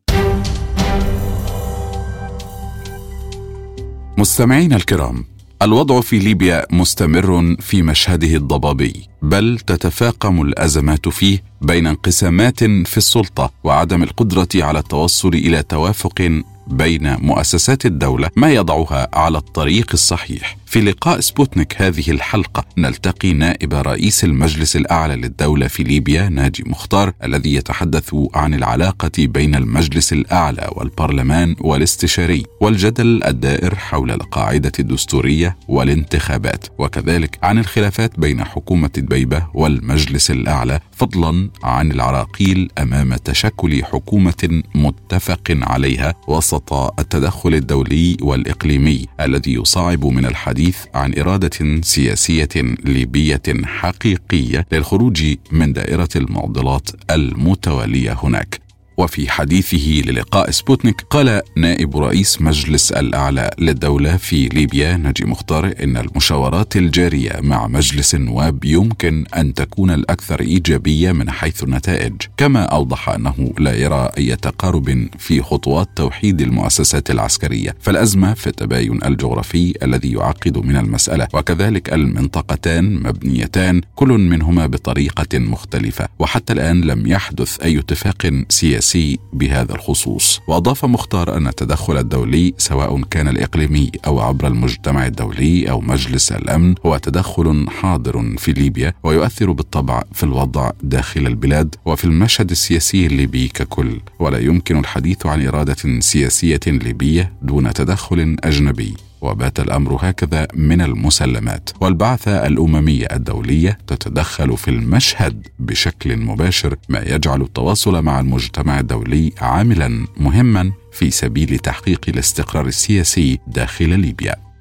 [4.23, 5.25] مستمعينا الكرام
[5.61, 9.12] الوضع في ليبيا مستمر في مشهده الضبابي.
[9.23, 17.15] بل تتفاقم الأزمات فيه بين انقسامات في السلطة وعدم القدرة على التوصل إلى توافق بين
[17.15, 20.57] مؤسسات الدولة ما يضعها على الطريق الصحيح.
[20.73, 27.13] في لقاء سبوتنيك هذه الحلقة نلتقي نائب رئيس المجلس الأعلى للدولة في ليبيا ناجي مختار
[27.23, 36.65] الذي يتحدث عن العلاقة بين المجلس الأعلى والبرلمان والاستشاري والجدل الدائر حول القاعدة الدستورية والانتخابات
[36.77, 45.57] وكذلك عن الخلافات بين حكومة البيبة والمجلس الأعلى فضلا عن العراقيل أمام تشكل حكومة متفق
[45.61, 52.49] عليها وسط التدخل الدولي والإقليمي الذي يصعب من الحديث عن إرادة سياسية
[52.85, 58.62] ليبية حقيقية للخروج من دائرة المعضلات المتوالية هناك.
[58.97, 65.97] وفي حديثه للقاء سبوتنيك قال نائب رئيس مجلس الأعلى للدولة في ليبيا نجي مختار إن
[65.97, 72.13] المشاورات الجارية مع مجلس النواب يمكن أن تكون الأكثر إيجابية من حيث النتائج.
[72.37, 77.75] كما أوضح أنه لا يرى أي تقارب في خطوات توحيد المؤسسات العسكرية.
[77.79, 86.07] فالأزمة في التباين الجغرافي الذي يعقد من المسألة وكذلك المنطقتان مبنيتان كل منهما بطريقة مختلفة
[86.19, 88.82] وحتى الآن لم يحدث أي اتفاق سياسي.
[88.83, 90.41] السياسي بهذا الخصوص.
[90.47, 96.75] وأضاف مختار أن التدخل الدولي سواء كان الإقليمي أو عبر المجتمع الدولي أو مجلس الأمن
[96.85, 103.47] هو تدخل حاضر في ليبيا ويؤثر بالطبع في الوضع داخل البلاد وفي المشهد السياسي الليبي
[103.47, 103.99] ككل.
[104.19, 108.93] ولا يمكن الحديث عن إرادة سياسية ليبية دون تدخل أجنبي.
[109.23, 111.69] وبات الأمر هكذا من المسلمات.
[111.81, 120.07] والبعثة الأممية الدولية تتدخل في المشهد بشكل مباشر ما يجعل التواصل مع المجتمع الدولي عاملا
[120.17, 124.52] مهما في سبيل تحقيق الاستقرار السياسي داخل ليبيا.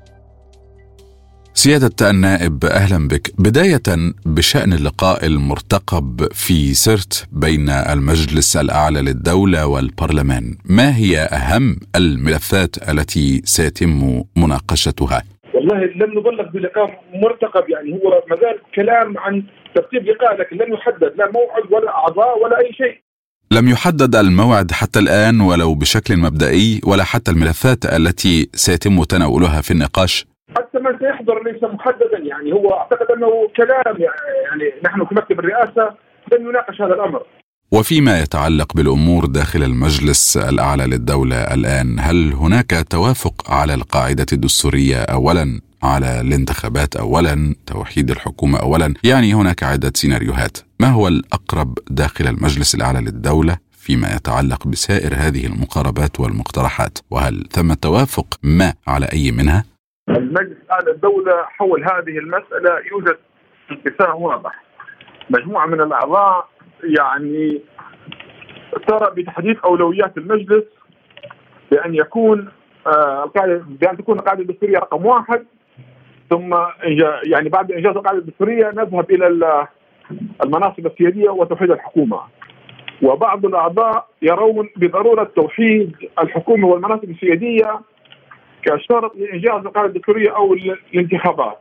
[1.54, 3.30] سيادة النائب أهلا بك.
[3.38, 3.82] بداية
[4.26, 10.56] بشأن اللقاء المرتقب في سرت بين المجلس الأعلى للدولة والبرلمان.
[10.64, 15.22] ما هي أهم الملفات التي سيتم مناقشتها؟
[15.54, 19.42] والله لم نبلغ بلقاء مرتقب يعني هو مازال كلام عن
[19.74, 21.12] ترتيب لقاء لكن لم يحدد.
[21.18, 23.02] لا موعد ولا أعضاء ولا أي شيء.
[23.50, 29.70] لم يحدد الموعد حتى الآن ولو بشكل مبدئي ولا حتى الملفات التي سيتم تناولها في
[29.70, 30.31] النقاش.
[30.56, 35.94] حتى من سيحضر ليس محددا يعني هو أعتقد أنه كلام يعني نحن كمكتب الرئاسة
[36.32, 37.22] لن يناقش هذا الأمر.
[37.72, 45.60] وفيما يتعلق بالأمور داخل المجلس الأعلى للدولة الآن هل هناك توافق على القاعدة الدستورية اولا
[45.82, 50.58] على الانتخابات اولا توحيد الحكومة اولا؟ يعني هناك عدة سيناريوهات.
[50.80, 57.74] ما هو الأقرب داخل المجلس الأعلى للدولة فيما يتعلق بسائر هذه المقاربات والمقترحات؟ وهل ثم
[57.74, 59.71] توافق ما على أي منها؟
[60.16, 63.16] المجلس الاعلى الدولة حول هذه المسألة يوجد
[63.70, 64.62] انقسام واضح.
[65.30, 66.48] مجموعة من الأعضاء
[66.84, 67.60] يعني
[68.88, 70.64] ترى بتحديد أولويات المجلس
[71.70, 72.48] بأن يكون
[72.86, 75.44] آه القاعده بأن تكون القاعدة الدستورية رقم واحد
[76.30, 76.54] ثم
[77.24, 79.66] يعني بعد إنجاز القاعدة الدستورية نذهب إلى
[80.44, 82.20] المناصب السيادية وتوحيد الحكومة.
[83.02, 87.80] وبعض الأعضاء يرون بضرورة توحيد الحكومة والمناصب السيادية
[88.64, 90.54] كشرط لإنجاز القاعدة الدستورية أو
[90.94, 91.58] الانتخابات.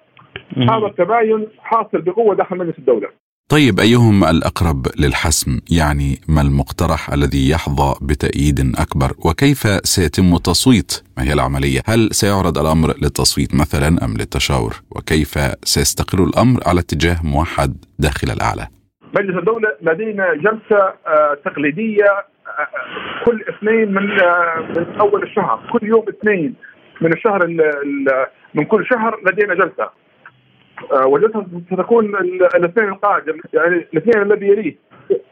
[0.58, 3.08] هذا التباين حاصل بقوة داخل مجلس الدولة.
[3.50, 11.24] طيب أيهم الأقرب للحسم؟ يعني ما المقترح الذي يحظى بتأييد أكبر؟ وكيف سيتم التصويت ما
[11.24, 15.34] هي العملية؟ هل سيعرض الأمر للتصويت مثلا أم للتشاور؟ وكيف
[15.64, 18.68] سيستقر الأمر على اتجاه موحد داخل الأعلى؟
[19.16, 25.70] مجلس الدولة لدينا جلسة آه، تقليدية آه، كل اثنين من آه، من أول الشهر.
[25.74, 26.56] كل يوم اثنين.
[27.02, 27.48] من الشهر
[28.54, 29.90] من كل شهر لدينا جلسة.
[30.94, 32.16] آه، وجدتها ستكون
[32.56, 34.76] الاثنين القادم يعني الاثنين الذي يليه.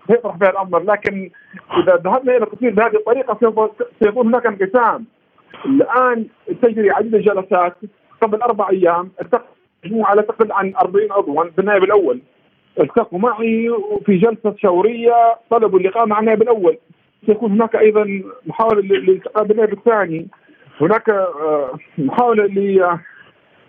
[0.08, 1.30] سيطرح فيها الأمر؟ لكن
[1.78, 3.72] إذا ذهبنا إلى التصوير بهذه الطريقة
[4.04, 5.06] سيكون هناك انقسام.
[5.66, 6.26] الآن
[6.62, 7.76] تجري عدد الجلسات
[8.22, 9.12] قبل أربع أيام.
[9.22, 9.46] التقى
[9.86, 12.22] مجموعة تقل عن 40 عضوا بالنائب الأول
[12.80, 13.70] التقوا معي
[14.06, 16.78] في جلسة شوريه طلبوا اللقاء مع النائب الأول
[17.26, 20.28] سيكون هناك أيضا محاولة للالتقاء بالنائب الثاني
[20.82, 23.00] هناك آه، محاولة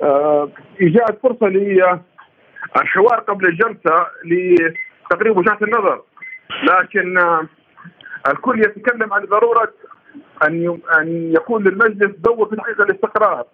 [0.02, 0.48] آه،
[0.80, 6.02] إيجاد فرصة للحوار قبل الجلسة لتقريب وجهات النظر
[6.62, 7.46] لكن آه،
[8.28, 9.72] الكل يتكلم عن ضرورة
[10.46, 13.44] أن أن يكون للمجلس دور في تحقيق الاستقرار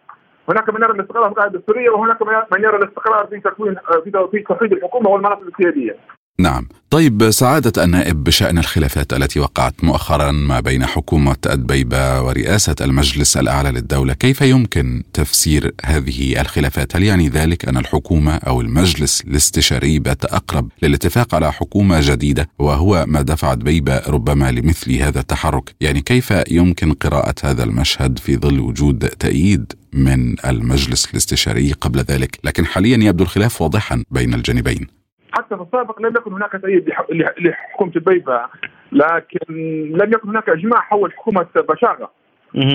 [0.49, 4.01] هناك من يرى الاستقرار في القاعدة الدستوريه وهناك من يرى الاستقرار في تكوين آه،
[4.31, 5.97] في توحيد الحكومة والمناصب السيادية.
[6.39, 6.69] نعم.
[6.91, 13.71] طيب سعادة النائب بشأن الخلافات التي وقعت مؤخرا ما بين حكومة أدبيبة ورئاسة المجلس الأعلى
[13.71, 20.25] للدولة كيف يمكن تفسير هذه الخلافات؟ هل يعني ذلك أن الحكومة أو المجلس الاستشاري بات
[20.25, 26.35] أقرب للاتفاق على حكومة جديدة وهو ما دفع أدبيبة ربما لمثل هذا التحرك؟ يعني كيف
[26.51, 32.97] يمكن قراءة هذا المشهد في ظل وجود تأييد من المجلس الاستشاري قبل ذلك؟ لكن حاليا
[32.97, 34.97] يبدو الخلاف واضحا بين الجانبين.
[35.37, 36.93] حتى في السابق لم يكن هناك تأييد
[37.39, 38.47] لحكومة البيبة
[38.93, 39.55] لكن
[39.93, 42.11] لم يكن هناك إجماع حول حكومة بشاغة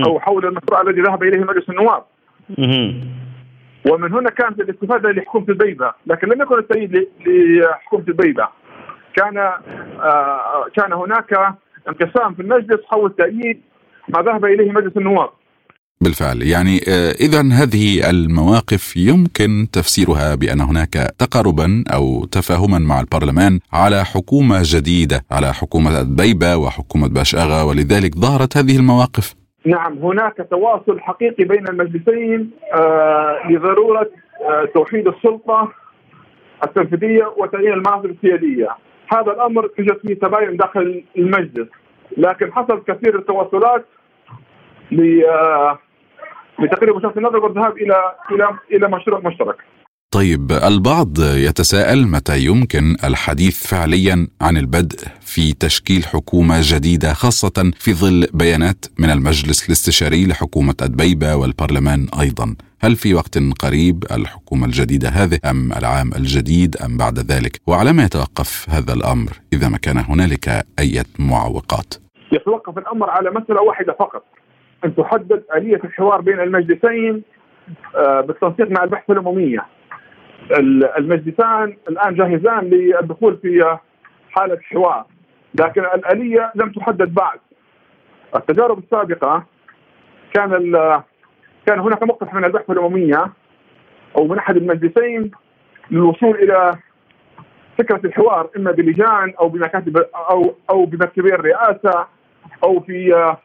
[0.05, 2.03] أو حول المشروع الذي ذهب إليه مجلس النواب.
[3.89, 8.47] ومن هنا كانت الاستفادة لحكومة البيبة لكن لم يكن التأييد لحكومة البيبة.
[9.16, 11.55] كان آه كان هناك
[11.88, 13.62] انقسام في المجلس حول تأييد
[14.09, 15.30] ما ذهب إليه مجلس النواب.
[16.02, 16.41] بالفعل.
[16.41, 24.06] يعني آه، اذا هذه المواقف يمكن تفسيرها بأن هناك تقاربا أو تفاهما مع البرلمان على
[24.06, 29.36] حكومة جديدة على حكومة الدبيبه وحكومة باشاغا ولذلك ظهرت هذه المواقف.
[29.66, 34.10] نعم هناك تواصل حقيقي بين المجلسين آه لضرورة
[34.49, 35.72] آه توحيد السلطة
[36.64, 38.70] التنفيذية وتغيير المناصب السيادية.
[39.14, 41.68] هذا الأمر يوجد فيه تباين داخل المجلس.
[42.18, 43.86] لكن حصل كثير التواصلات
[46.62, 47.95] لتقريب وجهات النظر والذهاب إلى
[48.32, 49.55] إلى إلى مشروع مشترك.
[50.14, 57.93] طيب البعض يتساءل متى يمكن الحديث فعليا عن البدء في تشكيل حكومة جديدة خاصة في
[57.93, 62.55] ظل بيانات من المجلس الاستشاري لحكومة أدبيبة والبرلمان أيضا.
[62.82, 68.03] هل في وقت قريب الحكومة الجديدة هذه أم العام الجديد أم بعد ذلك؟ وعلى ما
[68.03, 70.47] يتوقف هذا الأمر إذا ما كان هنالك
[70.80, 71.93] أي معوقات؟
[72.32, 74.24] يتوقف الأمر على مسألة واحدة فقط
[74.86, 77.24] أن تحدد آلية الحوار بين المجلسين
[77.96, 79.66] آه، بالتنسيق مع البحث العمومية.
[80.98, 83.78] المجلسان الآن جاهزان للدخول في
[84.32, 85.06] حالة حوار
[85.60, 87.40] لكن الآلية لم تحدد بعد.
[88.36, 89.44] التجارب السابقة
[90.34, 90.72] كان
[91.66, 93.26] كان هناك مقترح من البحث العمومية
[94.18, 95.32] أو من أحد المجلسين
[95.92, 96.78] للوصول إلى
[97.78, 99.98] فكرة الحوار إما بلجان أو بمكاتب
[100.32, 102.08] أو أو بمكتبي الرئاسة
[102.64, 103.36] أو في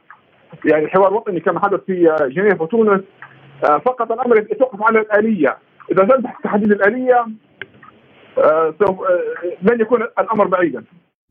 [0.64, 3.00] يعني حوار وطني كما حدث في جنيف وتونس.
[3.64, 5.58] آه، فقط الأمر يتوقف على الآلية.
[5.92, 7.26] إذا تم تحديد الآلية
[8.38, 8.94] آه، آه،
[9.62, 10.84] لن يكون الأمر بعيدا.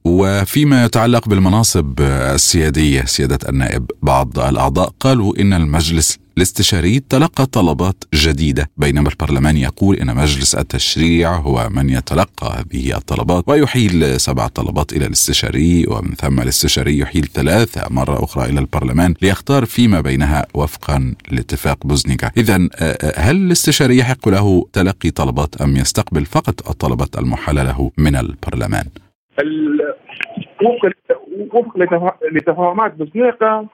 [0.05, 8.69] وفيما يتعلق بالمناصب السيادية سيادة النائب بعض الأعضاء قالوا إن المجلس الاستشاري تلقى طلبات جديدة
[8.77, 15.05] بينما البرلمان يقول إن مجلس التشريع هو من يتلقى هذه الطلبات ويحيل سبع طلبات إلى
[15.05, 21.87] الاستشاري ومن ثم الاستشاري يحيل ثلاثة مرة أخرى إلى البرلمان ليختار فيما بينها وفقا لاتفاق
[21.87, 22.55] بوزنيكا إذا
[23.17, 28.85] هل الاستشاري يحق له تلقي طلبات أم يستقبل فقط الطلبات المحالة له من البرلمان؟
[31.53, 31.77] وفق
[32.31, 33.67] لتفاهمات بوزنيكا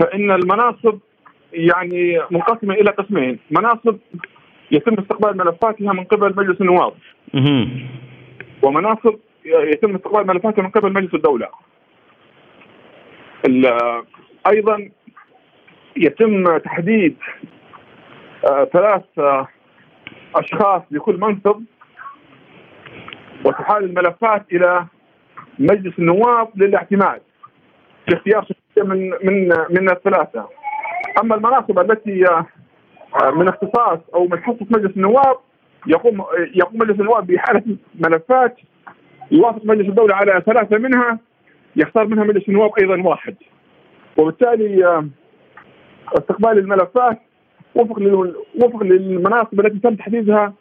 [0.00, 0.98] فإن المناصب
[1.52, 3.96] يعني منقسمة إلى قسمين، مناصب
[4.70, 6.92] يتم استقبال ملفاتها من قبل مجلس النواب.
[8.62, 9.14] ومناصب
[9.44, 11.48] يتم استقبال ملفاتها من قبل مجلس الدولة.
[14.46, 14.88] أيضا
[15.96, 17.16] يتم تحديد
[18.50, 19.48] آه، ثلاث آه،
[20.34, 21.62] أشخاص لكل منصب
[23.44, 24.86] وتحال الملفات إلى
[25.58, 27.20] مجلس النواب للاعتماد
[28.06, 30.48] في اختيار من من من الثلاثة.
[31.22, 32.24] أما المناصب التي
[33.32, 35.36] من اختصاص أو من حصه مجلس النواب
[35.86, 36.24] يقوم
[36.54, 38.56] يقوم مجلس النواب بحاله ملفات
[39.30, 41.18] يوافق مجلس الدولة على ثلاثة منها
[41.76, 43.34] يختار منها مجلس النواب أيضا واحد.
[44.16, 45.04] وبالتالي
[46.18, 47.20] استقبال الملفات
[47.74, 47.98] وفق
[48.62, 50.52] وفق للمناصب التي تم تحديدها آه،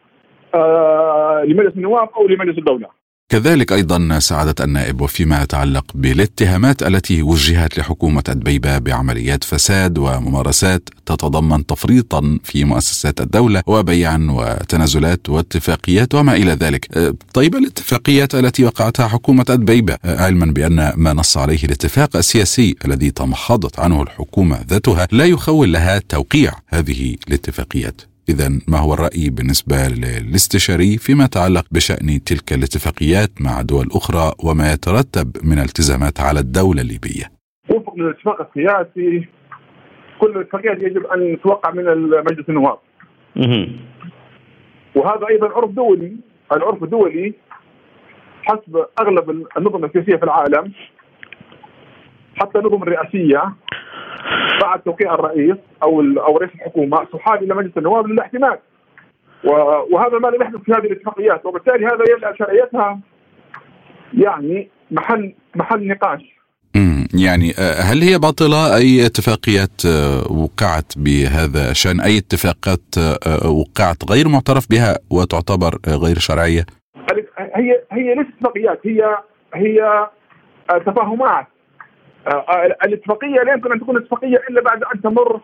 [1.47, 2.99] لمجلس النواب أو لمجلس الدولة.
[3.31, 11.65] كذلك أيضا سعاده النائب وفيما يتعلق بالاتهامات التي وجهت لحكومة ادبيبه بعمليات فساد وممارسات تتضمن
[11.65, 16.97] تفريطا في مؤسسات الدولة وبيعا وتنازلات واتفاقيات وما إلى ذلك.
[16.97, 22.75] أه، طيب الاتفاقيات التي وقعتها حكومة ادبيبه أه، علما بأن ما نص عليه الاتفاق السياسي
[22.85, 28.08] الذي تمحضت عنه الحكومة ذاتها لا يخول لها توقيع هذه الاتفاقيات.
[28.29, 34.73] إذا ما هو الرأي بالنسبة للاستشاري فيما يتعلق بشأن تلك الاتفاقيات مع دول أخرى وما
[34.73, 37.25] يترتب من التزامات على الدولة الليبية؟
[37.69, 39.27] وفق الاتفاق السياسي.
[40.19, 41.83] كل الاتفاقيات يجب أن توقع من
[42.27, 42.77] مجلس النواب.
[44.95, 46.17] وهذا أيضا عرف دولي.
[46.53, 47.33] العرف الدولي
[48.43, 50.73] حسب أغلب النظم السياسية في العالم
[52.35, 53.53] حتى النظم الرئاسية
[54.61, 58.57] بعد توقيع الرئيس أو أو رئيس الحكومة تحال إلى مجلس النواب للاحتمال.
[59.91, 62.99] وهذا ما لم يحدث في هذه الاتفاقيات وبالتالي هذا يجعل شرعيتها
[64.13, 66.39] يعني محل محل نقاش.
[67.13, 74.11] يعني آه، هل هي باطلة؟ أي اتفاقيات آه، وقعت بهذا الشأن؟ أي اتفاقات آه، وقعت
[74.11, 76.65] غير معترف بها وتعتبر غير شرعية؟
[77.55, 79.17] هي هي ليست اتفاقيات هي
[79.55, 80.07] هي
[80.85, 81.47] تفاهمات.
[82.85, 85.41] الاتفاقية لا يمكن أن تكون اتفاقية إلا بعد أن تمر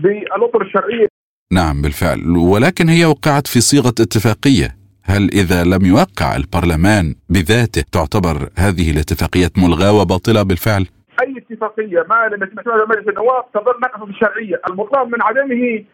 [0.00, 1.06] بالأطر الشرعية.
[1.52, 2.36] نعم بالفعل.
[2.36, 4.68] ولكن هي وقعت في صيغة اتفاقية.
[5.04, 10.86] هل إذا لم يوقع البرلمان بذاته تعتبر هذه الاتفاقيات ملغاة وباطلة بالفعل؟
[11.22, 13.44] أي اتفاقية؟ ما لم يتم مجلس النواب.
[13.54, 15.84] تظل ناقصه الشرعية، المطلوب من عدمه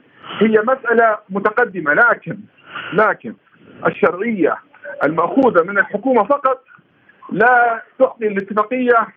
[0.40, 1.92] هي مسألة متقدمة.
[1.94, 2.38] لكن
[2.92, 3.34] لكن
[3.86, 4.56] الشرعية
[5.04, 6.64] المأخوذة من الحكومة فقط
[7.32, 9.08] لا تعطي الاتفاقية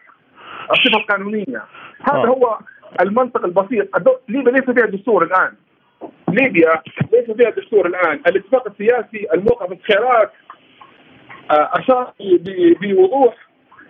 [0.71, 1.63] الصفة القانونية.
[2.01, 2.25] هذا آه.
[2.25, 2.59] هو
[3.01, 3.87] المنطق البسيط.
[4.29, 5.53] ليبيا ليس فيها دستور الآن.
[6.29, 6.81] ليبيا
[7.13, 8.21] ليس فيها دستور الآن.
[8.27, 10.31] الاتفاق السياسي الموقع الخيارات
[11.51, 12.13] آه، أشار
[12.81, 13.35] بوضوح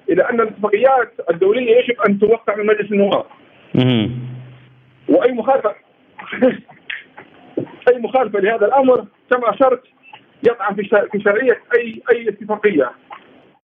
[0.09, 3.25] إلى أن الاتفاقيات الدولية يجب أن توقع من مجلس النواب.
[5.09, 5.75] وأي مخالفه
[7.89, 9.83] أي مخالفة لهذا الأمر كما أشرت
[10.43, 10.75] يطعن
[11.11, 12.91] في شرعية اي أي اتفاقية.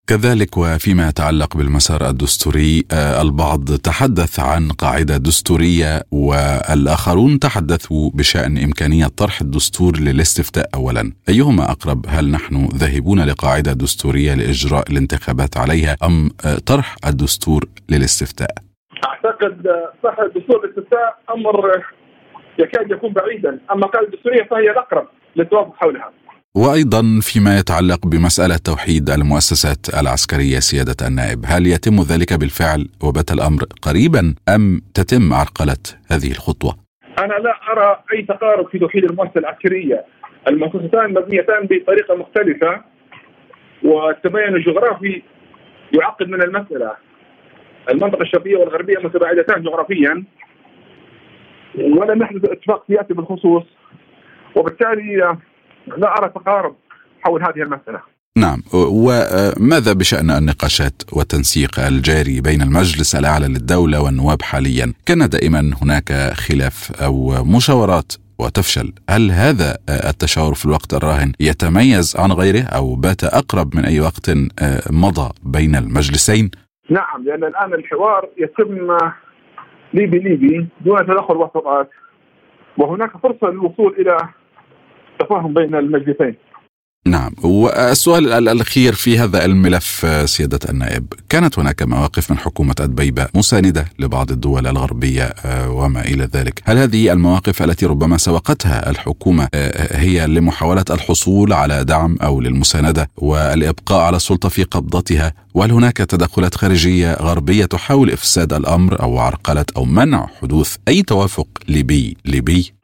[0.09, 9.07] كذلك وفيما يتعلق بالمسار الدستوري آه، البعض تحدث عن قاعدة دستورية والآخرون تحدثوا بشأن إمكانية
[9.17, 16.29] طرح الدستور للاستفتاء اولا، أيهما أقرب؟ هل نحن ذاهبون لقاعدة دستورية لإجراء الانتخابات عليها أم
[16.45, 18.51] آه، طرح الدستور للاستفتاء؟
[19.05, 19.67] أعتقد
[20.03, 21.83] طرح الدستور للاستفتاء أمر
[22.59, 26.11] يكاد يكون بعيدا، أما القاعده الدستوريه فهي الأقرب للتوافق حولها.
[26.63, 33.61] وأيضا فيما يتعلق بمسألة توحيد المؤسسات العسكرية سيادة النائب، هل يتم ذلك بالفعل وبات الأمر
[33.87, 36.73] قريبا أم تتم عرقلة هذه الخطوة؟
[37.19, 40.05] أنا لا أرى أي تقارب في توحيد المؤسسة العسكرية،
[40.47, 42.81] المؤسستان مبنيتان بطريقة مختلفة
[43.83, 45.21] والتباين الجغرافي
[45.99, 46.91] يعقد من المسألة.
[47.89, 50.23] المنطقة الشرقية والغربية متباعدتان جغرافيا
[51.75, 53.63] ولم يحدث اتفاق سياسي بالخصوص
[54.55, 55.37] وبالتالي
[55.97, 56.75] لا أرى تقارب
[57.21, 58.01] حول هذه المسألة.
[58.37, 58.63] نعم.
[58.73, 66.91] وماذا بشأن النقاشات والتنسيق الجاري بين المجلس الأعلى للدولة والنواب حاليا؟ كان دائما هناك خلاف
[67.01, 68.93] أو مشاورات وتفشل.
[69.09, 74.31] هل هذا التشاور في الوقت الراهن يتميز عن غيره أو بات أقرب من أي وقت
[74.91, 76.51] مضى بين المجلسين؟
[76.89, 78.97] نعم لأن الآن الحوار يتم
[79.93, 81.89] ليبي ليبي دون تدخل وسطات
[82.77, 84.17] وهناك فرصة للوصول إلى
[85.19, 86.35] تفاهم بين المجلسين.
[87.07, 87.31] نعم.
[87.43, 94.31] والسؤال الأخير في هذا الملف سيادة النائب كانت هناك مواقف من حكومة أدبيبة مساندة لبعض
[94.31, 96.61] الدول الغربية آه، وما إلى ذلك.
[96.65, 103.09] هل هذه المواقف التي ربما سبقتها الحكومة آه، هي لمحاولة الحصول على دعم أو للمساندة
[103.17, 109.65] والإبقاء على السلطة في قبضتها؟ وهل هناك تدخلات خارجية غربية تحاول إفساد الأمر أو عرقلة
[109.77, 112.76] أو منع حدوث أي توافق ليبي ليبي؟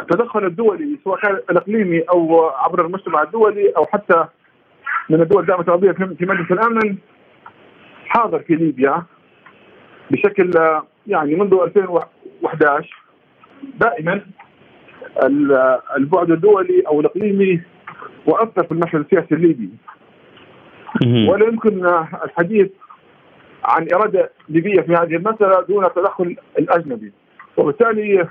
[0.00, 4.24] التدخل الدولي سواء كان الإقليمي أو عبر المجتمع الدولي أو حتى
[5.10, 6.96] من الدول الداعمه العربيه في مجلس الأمن
[8.06, 9.02] حاضر في ليبيا
[10.10, 10.50] بشكل
[11.06, 13.02] يعني منذ 2011
[13.74, 14.20] دائما
[15.96, 17.60] البعد الدولي أو الإقليمي
[18.26, 19.70] واثر في المشهد السياسي الليبي.
[21.28, 21.86] ولا يمكن
[22.24, 22.70] الحديث
[23.64, 27.12] عن إرادة ليبية في هذه المسألة دون التدخل الأجنبي.
[27.56, 28.28] وبالتالي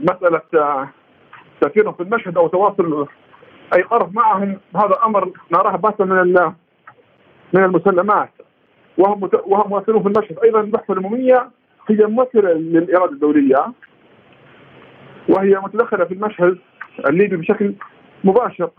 [0.00, 0.42] مساله
[1.60, 3.06] تأثيرهم في المشهد أو تواصل
[3.76, 6.52] أي طرف معهم هذا أمر نراه باسا من
[7.52, 8.30] من المسلمات
[8.98, 11.50] وهم وهم مؤثرون في المشهد أيضا البحث العموميه
[11.88, 13.72] هي ممثله للإرادة الدولية
[15.28, 16.58] وهي متدخلة في المشهد
[17.08, 17.74] الليبي بشكل
[18.24, 18.70] مباشر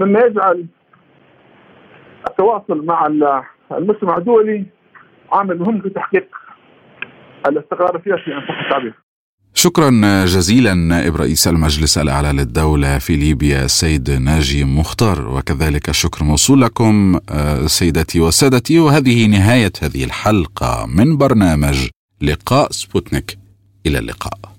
[0.00, 0.66] مما يجعل
[2.30, 3.06] التواصل مع
[3.72, 4.64] المجتمع الدولي
[5.32, 6.36] عامل مهم في تحقيق
[7.48, 8.94] الاستقرار السياسي ان صح التعبير.
[9.66, 15.28] شكرا جزيلا نائب رئيس المجلس الأعلى للدولة في ليبيا السيد ناجي مختار.
[15.28, 18.78] وكذلك الشكر موصول لكم آه، سيدتي وسادتي.
[18.78, 21.88] وهذه نهاية هذه الحلقة من برنامج
[22.20, 23.38] لقاء سبوتنيك.
[23.86, 24.55] إلى اللقاء.